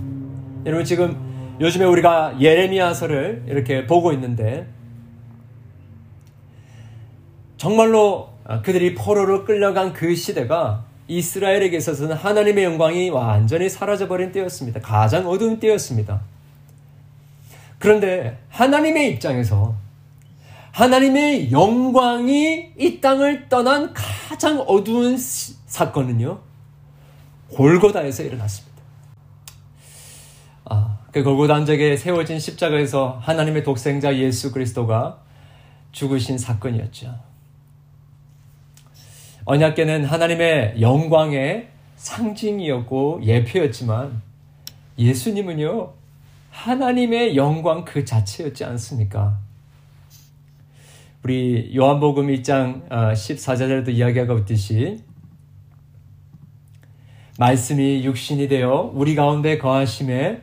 여러분 0.66 0.84
지금 0.84 1.16
요즘에 1.60 1.84
우리가 1.84 2.36
예레미야서를 2.40 3.44
이렇게 3.46 3.86
보고 3.86 4.12
있는데 4.12 4.66
정말로 7.58 8.30
아, 8.44 8.62
그들이 8.62 8.94
포로로 8.94 9.44
끌려간 9.44 9.92
그 9.92 10.14
시대가 10.14 10.84
이스라엘에게 11.06 11.76
있어서는 11.76 12.16
하나님의 12.16 12.64
영광이 12.64 13.10
완전히 13.10 13.68
사라져버린 13.68 14.32
때였습니다. 14.32 14.80
가장 14.80 15.28
어두운 15.28 15.60
때였습니다. 15.60 16.22
그런데 17.80 18.38
하나님의 18.50 19.10
입장에서 19.14 19.74
하나님의 20.70 21.50
영광이 21.50 22.74
이 22.78 23.00
땅을 23.00 23.48
떠난 23.48 23.94
가장 23.94 24.60
어두운 24.60 25.16
사건은요, 25.16 26.40
골고다에서 27.48 28.22
일어났습니다. 28.24 28.82
아, 30.66 30.98
그 31.10 31.24
골고다 31.24 31.54
언적에 31.54 31.96
세워진 31.96 32.38
십자가에서 32.38 33.18
하나님의 33.22 33.64
독생자 33.64 34.14
예수 34.14 34.52
그리스도가 34.52 35.22
죽으신 35.92 36.36
사건이었죠. 36.36 37.18
언약계는 39.46 40.04
하나님의 40.04 40.82
영광의 40.82 41.70
상징이었고 41.96 43.20
예표였지만 43.24 44.20
예수님은요, 44.98 45.99
하나님의 46.50 47.36
영광 47.36 47.84
그 47.84 48.04
자체였지 48.04 48.64
않습니까? 48.64 49.38
우리 51.22 51.74
요한복음 51.76 52.28
1장 52.28 52.88
14절에도 52.88 53.88
어, 53.88 53.90
이야기하고 53.90 54.38
있듯이 54.38 54.98
말씀이 57.38 58.04
육신이 58.04 58.48
되어 58.48 58.90
우리 58.94 59.14
가운데 59.14 59.58
거하심에 59.58 60.42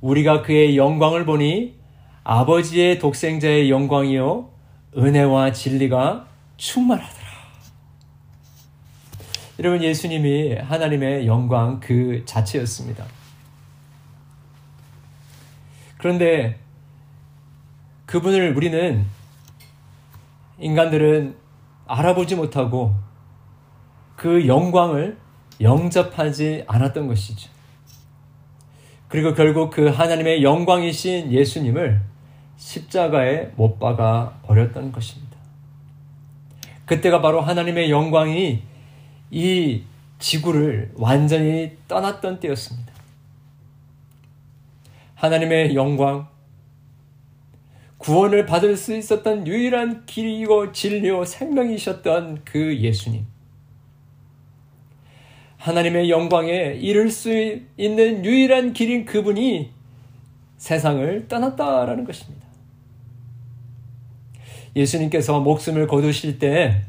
우리가 0.00 0.42
그의 0.42 0.76
영광을 0.76 1.24
보니 1.24 1.76
아버지의 2.22 2.98
독생자의 2.98 3.70
영광이요 3.70 4.50
은혜와 4.96 5.52
진리가 5.52 6.26
충만하더라. 6.56 7.24
여러분 9.58 9.82
예수님이 9.82 10.54
하나님의 10.56 11.26
영광 11.26 11.80
그 11.80 12.22
자체였습니다. 12.24 13.04
그런데 16.04 16.58
그분을 18.04 18.54
우리는 18.54 19.06
인간들은 20.58 21.34
알아보지 21.86 22.36
못하고 22.36 22.94
그 24.14 24.46
영광을 24.46 25.16
영접하지 25.62 26.64
않았던 26.66 27.08
것이죠. 27.08 27.50
그리고 29.08 29.32
결국 29.32 29.70
그 29.70 29.88
하나님의 29.88 30.42
영광이신 30.42 31.32
예수님을 31.32 32.02
십자가에 32.58 33.52
못 33.56 33.78
박아 33.78 34.40
버렸던 34.42 34.92
것입니다. 34.92 35.38
그때가 36.84 37.22
바로 37.22 37.40
하나님의 37.40 37.90
영광이 37.90 38.62
이 39.30 39.82
지구를 40.18 40.92
완전히 40.96 41.78
떠났던 41.88 42.40
때였습니다. 42.40 42.93
하나님의 45.24 45.74
영광, 45.74 46.28
구원을 47.96 48.44
받을 48.44 48.76
수 48.76 48.94
있었던 48.94 49.46
유일한 49.46 50.04
길이고 50.04 50.72
진리요 50.72 51.24
생명이셨던 51.24 52.42
그 52.44 52.76
예수님. 52.76 53.24
하나님의 55.56 56.10
영광에 56.10 56.74
이를 56.74 57.10
수 57.10 57.30
있는 57.78 58.22
유일한 58.22 58.74
길인 58.74 59.06
그분이 59.06 59.72
세상을 60.58 61.26
떠났다라는 61.26 62.04
것입니다. 62.04 62.44
예수님께서 64.76 65.40
목숨을 65.40 65.86
거두실 65.86 66.38
때 66.38 66.82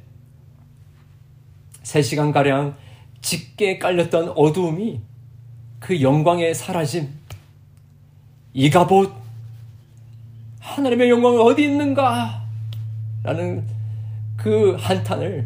3시간가량 1.83 2.75
짙게 3.21 3.79
깔렸던 3.79 4.33
어두움이 4.35 4.99
그 5.79 6.01
영광의 6.01 6.53
사라짐, 6.53 7.07
이가봇, 8.57 9.13
하나님의 10.61 11.09
영광이 11.09 11.37
어디 11.39 11.65
있는가? 11.65 12.41
라는 13.21 13.67
그 14.37 14.77
한탄을, 14.79 15.45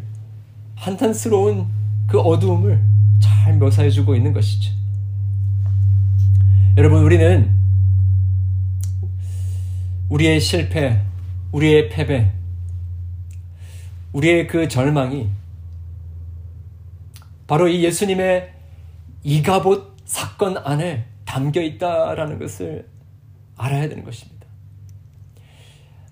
한탄스러운 0.76 1.66
그 2.06 2.20
어두움을 2.20 2.80
잘 3.18 3.58
묘사해 3.58 3.90
주고 3.90 4.14
있는 4.14 4.32
것이죠. 4.32 4.72
여러분, 6.76 7.02
우리는 7.02 7.52
우리의 10.08 10.38
실패, 10.38 11.02
우리의 11.50 11.88
패배, 11.88 12.30
우리의 14.12 14.46
그 14.46 14.68
절망이 14.68 15.28
바로 17.48 17.66
이 17.66 17.82
예수님의 17.82 18.52
이가봇 19.24 19.96
사건 20.04 20.58
안에 20.58 21.06
담겨 21.24 21.60
있다라는 21.60 22.38
것을 22.38 22.89
알아야 23.60 23.88
되는 23.88 24.04
것입니다. 24.04 24.46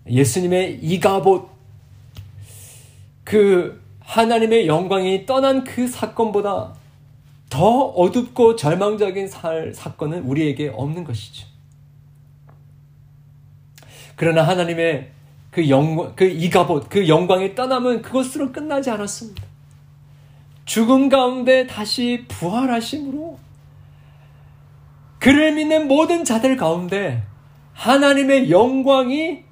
예수님의 0.07 0.81
이가봇 0.83 1.49
그 3.25 3.83
하나님의 4.01 4.67
영광이 4.67 5.27
떠난 5.27 5.65
그 5.65 5.87
사건보다 5.87 6.75
더 7.51 7.67
어둡고 7.69 8.57
절망적인 8.57 9.29
살, 9.29 9.75
사건은 9.75 10.23
우리에게 10.23 10.69
없는 10.75 11.05
것이죠. 11.05 11.47
그러나 14.17 14.43
하나님의 14.43 15.11
그 15.51 15.69
영광, 15.69 16.15
그 16.17 16.25
이가봇, 16.25 16.89
그 16.89 17.09
영광의 17.09 17.55
떠남은 17.55 18.03
그것으로 18.03 18.53
끝나지 18.53 18.91
않았습니다. 18.91 19.43
죽음 20.65 21.09
가운데 21.09 21.67
다시 21.67 22.25
부활하심으로 22.29 23.39
그를 25.19 25.55
믿는 25.55 25.89
모든 25.89 26.25
자들 26.25 26.57
가운데 26.57 27.23
하나님의 27.79 28.51
영광이 28.51 29.45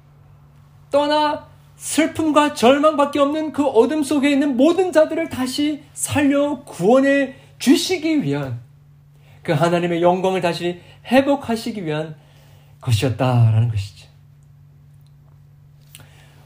떠나 0.91 1.47
슬픔과 1.77 2.55
절망밖에 2.55 3.19
없는 3.19 3.53
그 3.53 3.65
어둠 3.65 4.03
속에 4.03 4.29
있는 4.29 4.57
모든 4.57 4.91
자들을 4.91 5.29
다시 5.29 5.83
살려 5.93 6.61
구원해 6.63 7.35
주시기 7.57 8.23
위한 8.23 8.59
그 9.43 9.53
하나님의 9.53 10.01
영광을 10.01 10.41
다시 10.41 10.81
회복하시기 11.05 11.85
위한 11.85 12.15
것이었다라는 12.81 13.69
것이죠. 13.69 14.07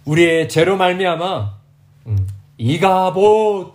우리의 0.06 0.50
죄로 0.50 0.78
말미암아 0.78 1.54
음, 2.08 2.28
이가봇 2.60 3.74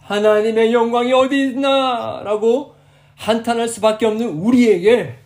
하나님의 0.00 0.72
영광이 0.72 1.12
어디 1.12 1.42
있나라고 1.48 2.76
한탄할 3.16 3.66
수밖에 3.66 4.06
없는 4.06 4.28
우리에게 4.28 5.21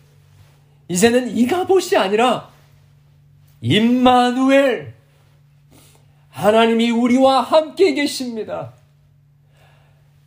이제는 0.88 1.36
이가봇이 1.36 1.96
아니라 1.96 2.50
임마누엘 3.60 4.94
하나님이 6.30 6.90
우리와 6.90 7.40
함께 7.40 7.94
계십니다. 7.94 8.74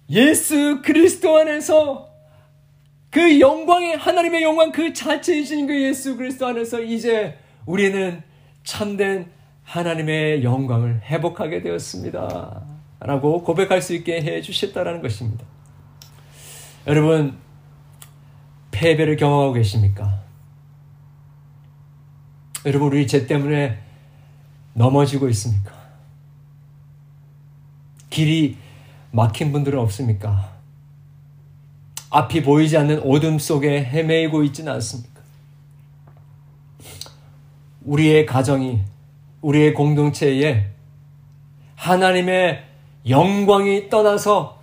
예수 0.10 0.82
그리스도 0.84 1.38
안에서 1.38 2.10
그 3.12 3.40
영광의 3.40 3.98
하나님의 3.98 4.44
영광 4.44 4.72
그 4.72 4.94
자체이신 4.94 5.68
그 5.68 5.82
예수 5.82 6.18
그리스도 6.18 6.48
안에서 6.48 6.82
이제 6.82 7.38
우리는 7.66 8.22
참된 8.64 9.32
하나님의 9.64 10.44
영광을 10.44 11.02
회복하게 11.04 11.62
되었습니다. 11.62 12.64
라고 13.02 13.44
고백할 13.44 13.82
수 13.82 13.94
있게 13.94 14.22
해 14.22 14.42
주셨다라는 14.42 15.02
것입니다. 15.02 15.46
여러분, 16.88 17.38
패배를 18.72 19.16
경험하고 19.16 19.54
계십니까? 19.54 20.29
여러분, 22.66 22.90
우리 22.90 23.08
죄 23.08 23.26
때문에 23.26 23.80
넘어지고 24.74 25.30
있습니까? 25.30 25.72
길이 28.10 28.58
막힌 29.12 29.52
분들은 29.52 29.80
없습니까? 29.80 30.58
앞이 32.10 32.44
보이지 32.44 32.76
않는 32.78 33.02
어둠 33.04 33.40
속에 33.40 33.84
헤매이고 33.84 34.44
있지는 34.44 34.74
않습니까? 34.74 35.22
우리의 37.84 38.26
가정이, 38.26 38.82
우리의 39.42 39.74
공동체에 39.74 40.70
하나님의 41.76 42.66
영광이 43.08 43.90
떠나서 43.90 44.60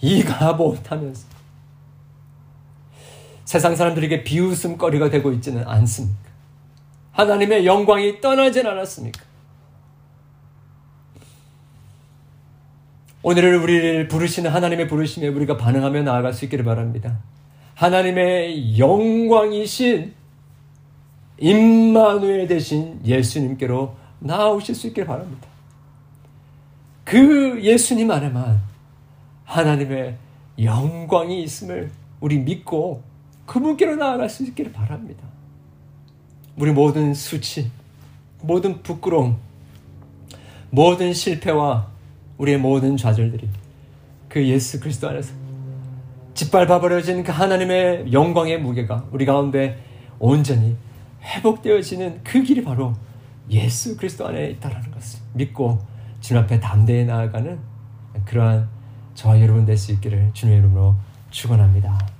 이가 0.00 0.52
못하면서 0.52 1.26
세상 3.44 3.74
사람들에게 3.74 4.22
비웃음거리가 4.22 5.10
되고 5.10 5.32
있지는 5.32 5.66
않습니까? 5.66 6.25
하나님의 7.16 7.64
영광이 7.64 8.20
떠나진 8.20 8.66
않았습니까? 8.66 9.24
오늘을 13.22 13.56
우리를 13.56 14.08
부르시는 14.08 14.50
하나님의 14.50 14.86
부르심에 14.86 15.28
우리가 15.28 15.56
반응하며 15.56 16.02
나아갈 16.02 16.34
수 16.34 16.44
있기를 16.44 16.64
바랍니다. 16.64 17.18
하나님의 17.74 18.78
영광이신 18.78 20.14
임마누엘 21.38 22.46
대신 22.48 23.00
예수님께로 23.04 23.96
나아오실 24.20 24.74
수 24.74 24.86
있기를 24.88 25.06
바랍니다. 25.06 25.48
그 27.04 27.62
예수님 27.62 28.10
안에만 28.10 28.60
하나님의 29.44 30.16
영광이 30.62 31.42
있음을 31.42 31.90
우리 32.20 32.38
믿고 32.38 33.02
그분께로 33.46 33.96
나아갈 33.96 34.28
수 34.28 34.44
있기를 34.44 34.72
바랍니다. 34.72 35.35
우리 36.56 36.72
모든 36.72 37.12
수치, 37.12 37.70
모든 38.42 38.82
부끄러움, 38.82 39.36
모든 40.70 41.12
실패와 41.12 41.88
우리의 42.38 42.58
모든 42.58 42.96
좌절들이 42.96 43.48
그 44.28 44.46
예수 44.46 44.80
그리스도 44.80 45.08
안에서 45.08 45.34
짓밟아 46.34 46.80
버려진 46.80 47.22
그 47.22 47.32
하나님의 47.32 48.12
영광의 48.12 48.60
무게가 48.60 49.06
우리 49.10 49.24
가운데 49.24 49.82
온전히 50.18 50.76
회복되어지는 51.22 52.20
그 52.24 52.42
길이 52.42 52.62
바로 52.62 52.94
예수 53.50 53.96
그리스도 53.96 54.26
안에 54.26 54.50
있다는 54.50 54.90
것을 54.90 55.20
믿고 55.34 55.78
주님 56.20 56.42
앞에 56.42 56.60
담대히 56.60 57.04
나아가는 57.04 57.58
그러한 58.24 58.68
저와 59.14 59.40
여러분 59.40 59.64
될 59.64 59.76
수 59.78 59.92
있기를 59.92 60.30
주님의 60.34 60.60
이름으로 60.60 60.96
축원합니다. 61.30 62.15